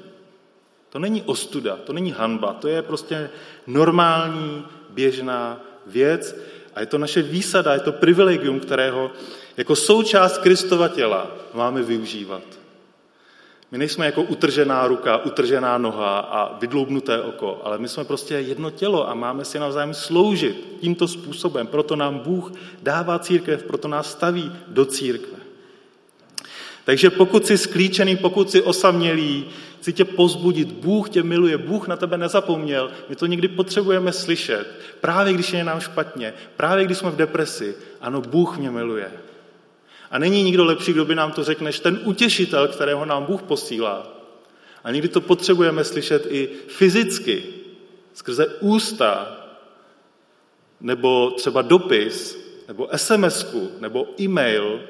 To 0.89 0.99
není 0.99 1.21
ostuda, 1.21 1.75
to 1.75 1.93
není 1.93 2.11
hanba, 2.11 2.53
to 2.53 2.67
je 2.67 2.81
prostě 2.81 3.29
normální, 3.67 4.65
běžná 4.89 5.61
věc 5.85 6.35
a 6.75 6.79
je 6.79 6.85
to 6.85 6.97
naše 6.97 7.21
výsada, 7.21 7.73
je 7.73 7.79
to 7.79 7.91
privilegium, 7.91 8.59
kterého 8.59 9.11
jako 9.57 9.75
součást 9.75 10.37
Kristova 10.37 10.87
těla 10.87 11.31
máme 11.53 11.83
využívat. 11.83 12.43
My 13.71 13.77
nejsme 13.77 14.05
jako 14.05 14.21
utržená 14.21 14.87
ruka, 14.87 15.17
utržená 15.17 15.77
noha 15.77 16.19
a 16.19 16.57
vydloubnuté 16.59 17.21
oko, 17.21 17.61
ale 17.63 17.77
my 17.77 17.87
jsme 17.87 18.03
prostě 18.03 18.33
jedno 18.33 18.69
tělo 18.69 19.09
a 19.09 19.13
máme 19.13 19.45
si 19.45 19.59
navzájem 19.59 19.93
sloužit 19.93 20.77
tímto 20.81 21.07
způsobem. 21.07 21.67
Proto 21.67 21.95
nám 21.95 22.19
Bůh 22.19 22.51
dává 22.83 23.19
církev, 23.19 23.63
proto 23.63 23.87
nás 23.87 24.11
staví 24.11 24.51
do 24.67 24.85
církve. 24.85 25.37
Takže 26.85 27.09
pokud 27.09 27.45
jsi 27.45 27.57
sklíčený, 27.57 28.15
pokud 28.17 28.51
jsi 28.51 28.61
osamělý, 28.61 29.45
chci 29.79 29.93
tě 29.93 30.05
pozbudit, 30.05 30.71
Bůh 30.71 31.09
tě 31.09 31.23
miluje, 31.23 31.57
Bůh 31.57 31.87
na 31.87 31.95
tebe 31.95 32.17
nezapomněl, 32.17 32.91
my 33.09 33.15
to 33.15 33.25
někdy 33.25 33.47
potřebujeme 33.47 34.13
slyšet, 34.13 34.67
právě 35.01 35.33
když 35.33 35.53
je 35.53 35.63
nám 35.63 35.79
špatně, 35.79 36.33
právě 36.57 36.85
když 36.85 36.97
jsme 36.97 37.11
v 37.11 37.15
depresi, 37.15 37.75
ano, 38.01 38.21
Bůh 38.21 38.57
mě 38.57 38.71
miluje. 38.71 39.11
A 40.11 40.19
není 40.19 40.43
nikdo 40.43 40.65
lepší, 40.65 40.93
kdo 40.93 41.05
by 41.05 41.15
nám 41.15 41.31
to 41.31 41.43
řekl, 41.43 41.63
než 41.63 41.79
ten 41.79 41.99
utěšitel, 42.03 42.67
kterého 42.67 43.05
nám 43.05 43.25
Bůh 43.25 43.41
posílá. 43.41 44.07
A 44.83 44.91
někdy 44.91 45.07
to 45.07 45.21
potřebujeme 45.21 45.83
slyšet 45.83 46.27
i 46.29 46.49
fyzicky, 46.67 47.43
skrze 48.13 48.47
ústa, 48.47 49.37
nebo 50.81 51.31
třeba 51.31 51.61
dopis, 51.61 52.37
nebo 52.67 52.89
sms 52.95 53.55
nebo 53.79 54.07
e-mail, 54.19 54.81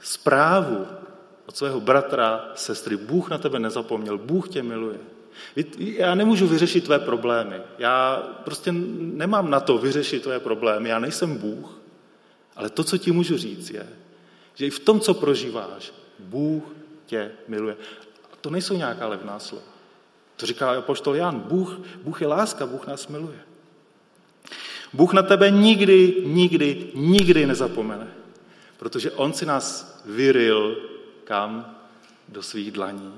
zprávu 0.00 0.86
od 1.46 1.56
svého 1.56 1.80
bratra, 1.80 2.50
sestry. 2.54 2.96
Bůh 2.96 3.30
na 3.30 3.38
tebe 3.38 3.58
nezapomněl, 3.58 4.18
Bůh 4.18 4.48
tě 4.48 4.62
miluje. 4.62 4.98
Já 5.76 6.14
nemůžu 6.14 6.46
vyřešit 6.46 6.84
tvé 6.84 6.98
problémy. 6.98 7.56
Já 7.78 8.16
prostě 8.44 8.72
nemám 8.98 9.50
na 9.50 9.60
to 9.60 9.78
vyřešit 9.78 10.22
tvé 10.22 10.40
problémy. 10.40 10.88
Já 10.88 10.98
nejsem 10.98 11.36
Bůh. 11.36 11.81
Ale 12.56 12.70
to, 12.70 12.84
co 12.84 12.98
ti 12.98 13.12
můžu 13.12 13.38
říct, 13.38 13.70
je, 13.70 13.88
že 14.54 14.66
i 14.66 14.70
v 14.70 14.78
tom, 14.78 15.00
co 15.00 15.14
prožíváš, 15.14 15.92
Bůh 16.18 16.62
tě 17.06 17.30
miluje. 17.48 17.76
A 18.32 18.36
to 18.40 18.50
nejsou 18.50 18.76
nějaká 18.76 19.06
levná 19.06 19.38
slova. 19.38 19.64
To 20.36 20.46
říká 20.46 20.70
apoštol 20.70 21.16
Jan. 21.16 21.40
Bůh, 21.40 21.80
Bůh 22.02 22.20
je 22.20 22.26
láska, 22.26 22.66
Bůh 22.66 22.86
nás 22.86 23.08
miluje. 23.08 23.38
Bůh 24.92 25.12
na 25.12 25.22
tebe 25.22 25.50
nikdy, 25.50 26.22
nikdy, 26.26 26.90
nikdy 26.94 27.46
nezapomene. 27.46 28.08
Protože 28.76 29.10
On 29.10 29.32
si 29.32 29.46
nás 29.46 30.00
vyril 30.04 30.76
kam? 31.24 31.78
Do 32.28 32.42
svých 32.42 32.70
dlaní. 32.70 33.14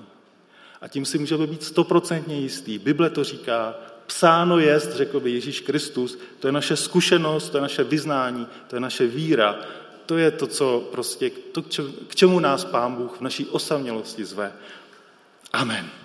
A 0.81 0.89
tím 0.89 1.05
si 1.05 1.19
můžeme 1.19 1.47
být 1.47 1.63
stoprocentně 1.63 2.41
jistý. 2.41 2.79
Bible 2.79 3.11
to 3.11 3.25
říká, 3.25 3.75
psáno 4.07 4.59
jest, 4.59 4.93
řekl 4.93 5.21
by 5.21 5.31
Ježíš 5.31 5.61
Kristus, 5.61 6.19
to 6.41 6.49
je 6.49 6.53
naše 6.53 6.77
zkušenost, 6.77 7.49
to 7.49 7.57
je 7.57 7.63
naše 7.63 7.85
vyznání, 7.85 8.47
to 8.69 8.77
je 8.77 8.81
naše 8.81 9.07
víra, 9.07 9.59
to 10.07 10.19
je 10.19 10.31
to, 10.31 10.47
co 10.47 10.89
prostě, 10.93 11.31
to, 11.31 11.63
k 12.09 12.15
čemu 12.15 12.41
nás 12.41 12.65
Pán 12.65 12.95
Bůh 12.95 13.17
v 13.19 13.21
naší 13.21 13.47
osamělosti 13.47 14.25
zve. 14.25 14.53
Amen. 15.53 16.04